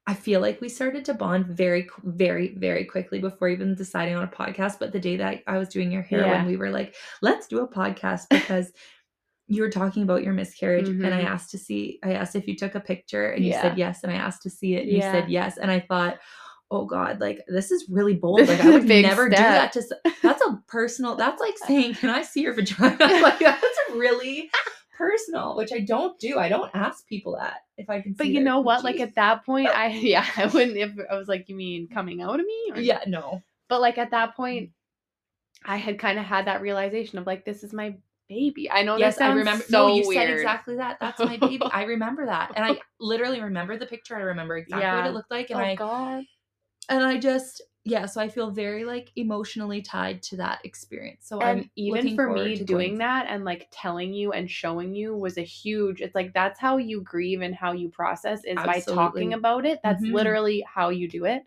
[0.06, 4.22] I feel like we started to bond very, very, very quickly before even deciding on
[4.24, 4.78] a podcast.
[4.78, 6.32] But the day that I was doing your hair, Yeah.
[6.32, 8.70] when we were like, let's do a podcast because
[9.46, 11.26] you were talking about your miscarriage, and I Mhm.
[11.26, 14.12] asked to see, I asked if you took a picture, and you said yes, and
[14.12, 16.18] I asked to see it, and you said yes, and I thought,
[16.70, 18.46] oh God, like this is really bold.
[18.48, 19.82] Like I would never do that to.
[20.22, 21.14] That's a personal.
[21.16, 22.96] That's like saying, can I see your vagina?
[23.22, 24.50] like that's really
[24.96, 26.38] personal, which I don't do.
[26.38, 28.12] I don't ask people that if I can.
[28.14, 28.84] But you know what?
[28.84, 29.74] Like at that point, oh.
[29.74, 32.72] I yeah, I wouldn't if I was like, you mean coming out of me?
[32.74, 33.42] Or, yeah, no.
[33.68, 34.70] But like at that point,
[35.64, 37.96] I had kind of had that realization of like, this is my
[38.28, 38.70] baby.
[38.70, 39.64] I know Yes, that sounds I remember.
[39.64, 40.28] so no, you weird.
[40.28, 40.98] said exactly that.
[41.00, 41.62] That's my baby.
[41.72, 44.16] I remember that, and I literally remember the picture.
[44.16, 46.24] I remember exactly what it looked like, and oh I God.
[46.88, 48.06] and I just yeah.
[48.06, 51.26] So I feel very like emotionally tied to that experience.
[51.28, 55.14] So And I'm even for me, doing that and like telling you and showing you
[55.16, 56.00] was a huge.
[56.00, 59.80] It's like that's how you grieve and how you process is by talking about it.
[59.84, 60.12] That's Mhm.
[60.12, 61.42] literally how you do it.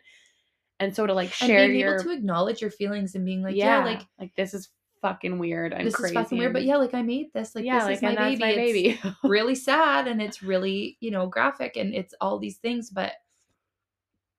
[0.79, 3.41] And so to like and share being your able to acknowledge your feelings and being
[3.41, 4.69] like, yeah, like like this is
[5.01, 5.73] fucking weird.
[5.73, 6.15] I'm this crazy.
[6.15, 7.55] is fucking weird, but yeah, like I made this.
[7.55, 8.39] Like yeah, this like is my and baby.
[8.39, 8.99] my It's baby.
[9.23, 13.13] really sad and it's really you know graphic and it's all these things, but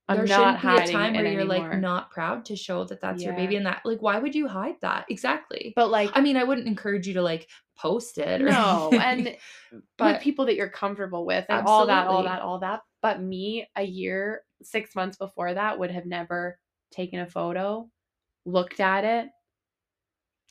[0.08, 1.70] I'm there not shouldn't be a time where you're anymore.
[1.70, 4.48] like not proud to show that that's your baby and that like why would you
[4.48, 5.72] hide that exactly?
[5.76, 8.42] But like I mean, I wouldn't encourage you to like post it.
[8.42, 9.36] Or no, and anything,
[9.72, 12.80] with but people that you're comfortable with and all that, all that, all that.
[13.02, 16.58] But me, a year, six months before that, would have never
[16.90, 17.88] taken a photo,
[18.46, 19.28] looked at it,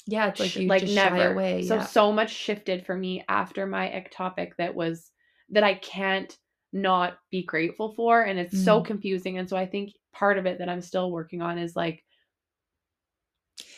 [0.07, 1.33] yeah, it's like you like never.
[1.33, 1.63] away.
[1.63, 1.85] So yeah.
[1.85, 5.11] so much shifted for me after my ectopic that was
[5.49, 6.35] that I can't
[6.73, 8.85] not be grateful for, and it's so Mm.
[8.85, 9.37] confusing.
[9.37, 12.03] And so I think part of it that I'm still working on is like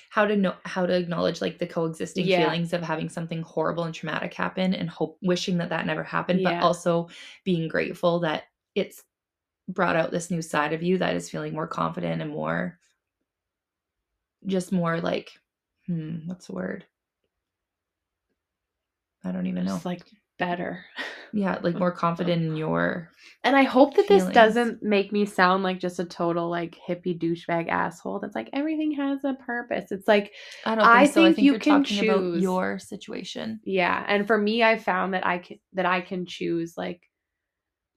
[0.10, 2.40] how to know how to acknowledge like the coexisting Yeah.
[2.50, 6.42] feelings of having something horrible and traumatic happen and hope wishing that that never happened
[6.42, 6.60] Yeah.
[6.60, 7.10] but also
[7.44, 9.04] being grateful that it's
[9.70, 12.80] brought out this new side of you that is feeling more confident and more
[14.46, 15.40] just more like
[15.86, 16.86] hmm what's the word
[19.24, 20.10] i don't even know just like
[20.40, 20.84] better.
[21.34, 23.12] yeah like more confident in your
[23.44, 27.18] And I hope that this doesn't make me sound like just a total like hippie
[27.18, 28.20] douchebag asshole.
[28.20, 29.92] That's like everything has a purpose.
[29.92, 30.34] It's like
[30.66, 32.42] i don't think I so i think think you you're can talking about choose.
[32.42, 36.74] your situation yeah, and for me I found that I can that I can choose
[36.78, 37.02] like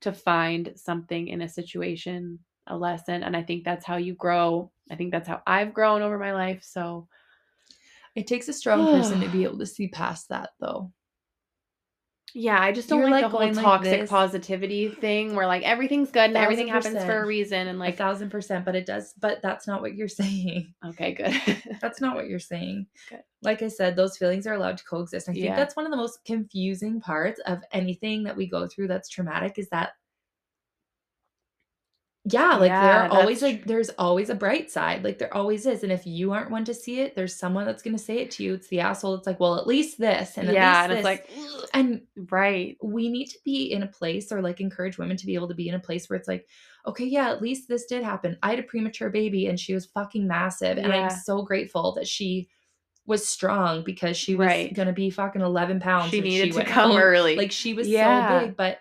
[0.03, 4.71] to find something in a situation, a lesson, and I think that's how you grow.
[4.91, 6.63] I think that's how I've grown over my life.
[6.63, 7.09] So
[8.15, 10.93] it takes a strong person to be able to see past that though
[12.35, 14.11] yeah, I just don't You're, like, like, the whole going like toxic this.
[14.11, 17.95] positiving thing where like everything's good and everything happens for a reason and like like
[17.95, 21.35] a thousand percent but it does but that's not what you're saying okay, good.
[21.81, 22.87] That's not what you're saying.
[23.11, 23.21] Good.
[23.43, 25.29] Like I said, those feelings are allowed to coexist.
[25.29, 25.57] I think Yeah.
[25.57, 29.59] that's one of the most confusing parts of anything that we go through that's traumatic
[29.59, 29.93] is that
[32.25, 35.03] yeah, like there Yeah, are always like there's always a bright side.
[35.03, 35.83] Like there always is.
[35.83, 38.45] And if you aren't one to see it, there's someone that's gonna say it to
[38.45, 38.55] you.
[38.55, 39.15] It's the asshole.
[39.17, 41.29] It's like, well, at least this and at yeah, and it's like
[41.75, 42.77] and right.
[42.81, 45.55] we need to be in a place or like encourage women to be able to
[45.55, 46.47] be in a place where it's like,
[46.87, 48.39] okay, yeah, at least this did happen.
[48.43, 50.79] I had a premature baby and she was fucking massive.
[50.79, 51.05] And Yeah.
[51.05, 52.49] I'm so grateful that she
[53.05, 54.73] was strong because she was Right.
[54.73, 56.11] gonna be fucking 11 pounds.
[56.13, 57.01] She needed to come home.
[57.01, 57.35] early.
[57.35, 58.41] Like she was Yeah.
[58.41, 58.79] so big, but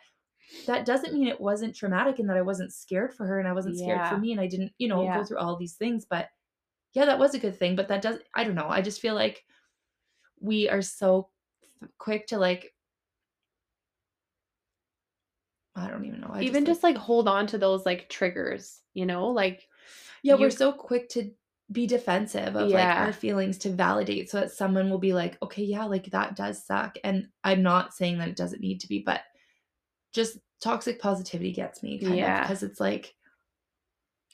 [0.66, 3.54] that doesn't mean it wasn't traumatic and that I wasn't scared for her and I
[3.54, 5.18] wasn't scared for me and I didn't, you know, Yeah.
[5.18, 6.06] go through all these things.
[6.10, 6.30] But
[6.94, 7.76] yeah, that was a good thing.
[7.76, 8.68] But that does, I don't know.
[8.70, 9.44] I just feel like
[10.40, 11.30] we are so
[11.98, 12.74] quick to like,
[15.76, 16.30] I don't even know.
[16.32, 19.68] I even like- just like hold on to those like triggers, you know, like
[20.24, 21.32] yeah, we're so quick to
[21.72, 25.64] be defensive of like our feelings to validate so that someone will be like, okay,
[25.64, 26.98] yeah, like that does suck.
[27.04, 29.22] And I'm not saying that it doesn't need to be, but
[30.12, 32.38] just toxic positivity gets me kind Yeah.
[32.38, 33.14] of because it's like,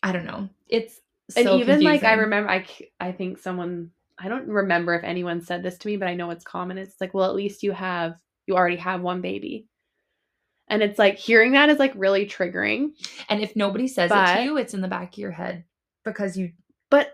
[0.03, 0.49] I don't know.
[0.67, 1.01] It's
[1.35, 2.65] and so even like I remember I
[2.99, 6.29] I think someone I don't remember if anyone said this to me, but I know
[6.29, 6.77] it's common.
[6.77, 9.67] It's like, well, at least you have you already have one baby.
[10.69, 12.89] And it's like hearing that is like really triggering,
[13.29, 15.63] And if nobody says it to you, it's in the back of your head
[16.03, 16.51] because you
[16.89, 17.13] but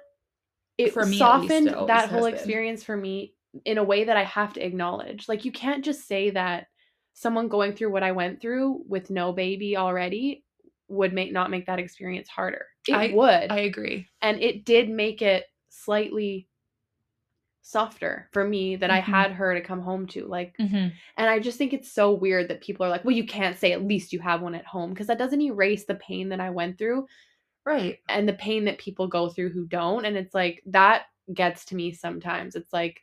[0.77, 3.35] it For me, at least, softened that whole experience for me
[3.65, 5.29] in a way that I have to acknowledge.
[5.29, 6.67] Like you can't just say that
[7.13, 10.43] someone going through what I went through with no baby already
[10.87, 12.65] would make not make that experience harder.
[12.87, 13.51] It I- would.
[13.51, 14.07] I agree.
[14.21, 16.47] and it did make it slightly
[17.61, 19.03] softer for me that I Mhm.
[19.05, 20.25] had her to come home to.
[20.25, 20.89] Like, Mm-hmm.
[21.17, 23.71] and I just think it's so weird that people are like, well, you can't say
[23.71, 26.49] at least you have one at home because that doesn't erase the pain that I
[26.49, 27.07] went through
[27.65, 27.99] Right.
[28.09, 30.03] and the pain that people go through who don't.
[30.05, 31.03] And it's like, that
[31.33, 32.55] gets to me sometimes.
[32.55, 33.01] It's like,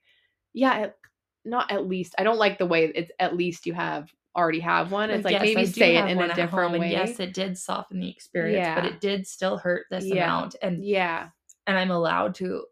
[0.52, 0.96] yeah, at,
[1.44, 2.14] not at least.
[2.18, 5.10] I don't like the way it's at least you have already have one.
[5.10, 6.90] It's like, yes, maybe say it in a different way.
[6.92, 10.24] Yes, it did soften the experience, but it did still hurt this Yeah.
[10.24, 10.56] amount.
[10.62, 11.28] And yeah.
[11.66, 12.64] and I'm allowed to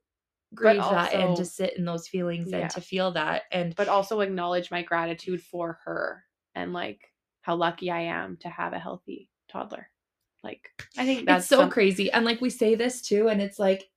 [0.54, 2.58] grieve that and to sit in those feelings Yeah.
[2.58, 3.42] and to feel that.
[3.52, 6.24] And But also acknowledge my gratitude for her
[6.54, 7.12] and like
[7.42, 9.88] how lucky I am to have a healthy toddler.
[10.44, 12.10] Like, I think that's it's so some- crazy.
[12.12, 13.88] And like we say this too, and it's like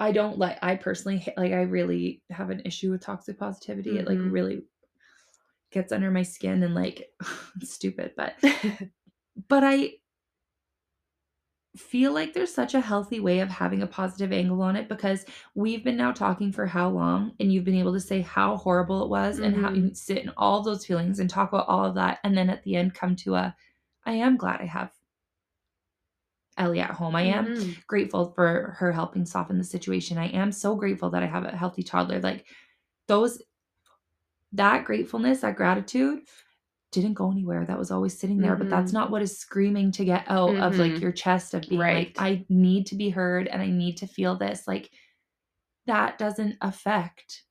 [0.00, 3.98] I don't like I personally like I really have an issue with toxic positivity.
[3.98, 4.32] It like Mhm.
[4.32, 4.64] really
[5.70, 7.10] gets under my skin and like
[7.62, 8.34] stupid, but
[9.48, 9.94] but I
[11.76, 15.24] feel like there's such a healthy way of having a positive angle on it because
[15.54, 19.02] we've been now talking for how long and you've been able to say how horrible
[19.02, 21.94] it was and how you sit in all those feelings and talk about all of
[21.94, 23.56] that and then at the end come to a
[24.04, 24.92] I am glad I have
[26.58, 27.16] Ellie at home.
[27.16, 27.82] I am Mhm.
[27.86, 30.18] grateful for her helping soften the situation.
[30.18, 32.20] I am so grateful that I have a healthy toddler.
[32.20, 32.46] Like
[33.08, 33.42] those
[34.52, 36.20] that gratefulness, that gratitude
[36.92, 37.64] didn't go anywhere.
[37.66, 38.94] That was always sitting there, but that's Mhm.
[38.94, 41.02] not what is screaming to get out of like Mhm.
[41.02, 41.90] your chest of being Right.
[41.90, 44.68] like I need to be heard and I need to feel this.
[44.68, 44.90] Like
[45.86, 47.44] that doesn't affect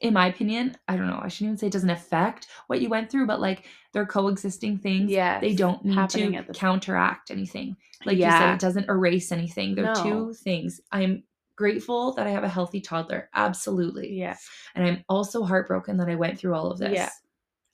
[0.00, 2.88] in my opinion, I don't know, I shouldn't even say it doesn't affect what you
[2.88, 5.10] went through, but like they're coexisting things.
[5.10, 5.40] Yeah.
[5.40, 7.76] They don't need to counteract anything.
[8.06, 8.54] Like you said, Yeah.
[8.54, 9.74] it doesn't erase anything.
[9.74, 10.02] They're No.
[10.02, 10.80] two things.
[10.90, 11.24] I'm
[11.54, 13.28] grateful that I have a healthy toddler.
[13.34, 14.14] Absolutely.
[14.18, 14.36] Yeah.
[14.74, 16.94] And I'm also heartbroken that I went through all of this.
[16.94, 17.10] Yeah.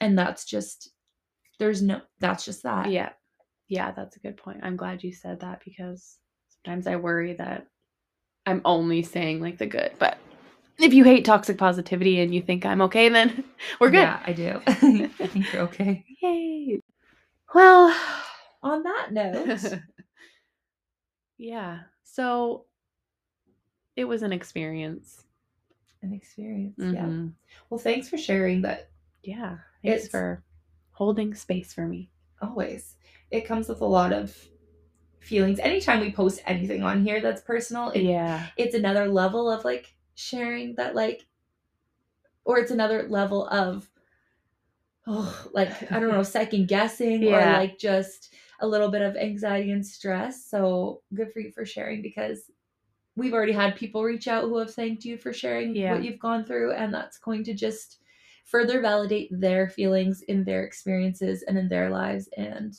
[0.01, 0.91] And that's just
[1.59, 2.91] there's no that's just that.
[2.91, 3.11] Yeah.
[3.69, 4.61] Yeah, that's a good point.
[4.63, 7.69] I'm glad you said that because sometimes I worry that
[8.47, 9.93] I'm only saying like the good.
[9.99, 10.19] But
[10.79, 13.45] if you hate toxic positivity and you think I'm okay, then
[13.81, 13.99] we're good.
[14.01, 14.61] Yeah, I do.
[14.67, 16.05] I think you're okay.
[16.23, 16.81] Yay.
[17.55, 17.95] Well,
[18.63, 19.79] On that note,
[21.39, 21.81] yeah.
[22.05, 22.65] So
[23.95, 25.25] it was an experience.
[26.03, 26.75] an experience.
[26.79, 27.05] Yeah.
[27.05, 27.33] Mhm.
[27.71, 28.91] Well, thanks for sharing that
[29.23, 29.59] Yeah.
[29.85, 30.43] Thanks It's- for
[30.93, 32.11] holding space for me.
[32.43, 32.97] always.
[33.31, 34.37] It comes with a lot of
[35.21, 35.59] feelings.
[35.59, 38.47] Anytime we post anything on here that's personal, it, yeah.
[38.57, 41.27] it's another level of like sharing that like
[42.45, 43.91] or it's another level of
[45.07, 49.71] oh like I don't know, second guessing or like just a little bit of anxiety
[49.71, 50.45] and stress.
[50.45, 52.51] So good for you for sharing because
[53.17, 55.93] we've already had people reach out who have thanked you for sharing Yeah.
[55.95, 58.01] what you've gone through and that's going to just
[58.47, 62.75] further validate their feelings in their experiences and in their lives and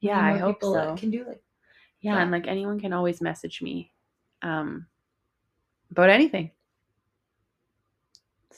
[0.00, 0.96] Yeah, I hope people so.
[0.96, 1.42] can do like
[2.00, 2.22] Yeah, Yeah.
[2.22, 3.92] and like anyone can always message me
[4.42, 4.86] um
[5.90, 6.50] about anything.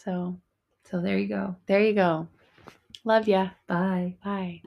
[0.04, 0.36] So,
[0.84, 2.28] so there you go there you go.
[3.04, 3.50] Love ya.
[3.66, 4.62] bye Bye.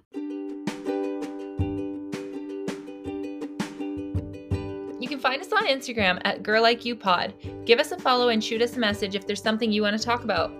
[4.99, 7.33] You can find us on Instagram at Girl Like You Pod.
[7.65, 10.03] Give us a follow and shoot us a message if there's something you want to
[10.03, 10.51] talk about.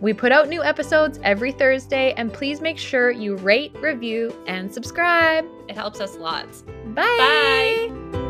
[0.00, 4.70] We put out new episodes every Thursday, and please make sure you rate, review, and
[4.72, 5.46] subscribe.
[5.68, 6.62] It helps us lots.
[6.88, 7.88] Bye.
[8.12, 8.23] Bye.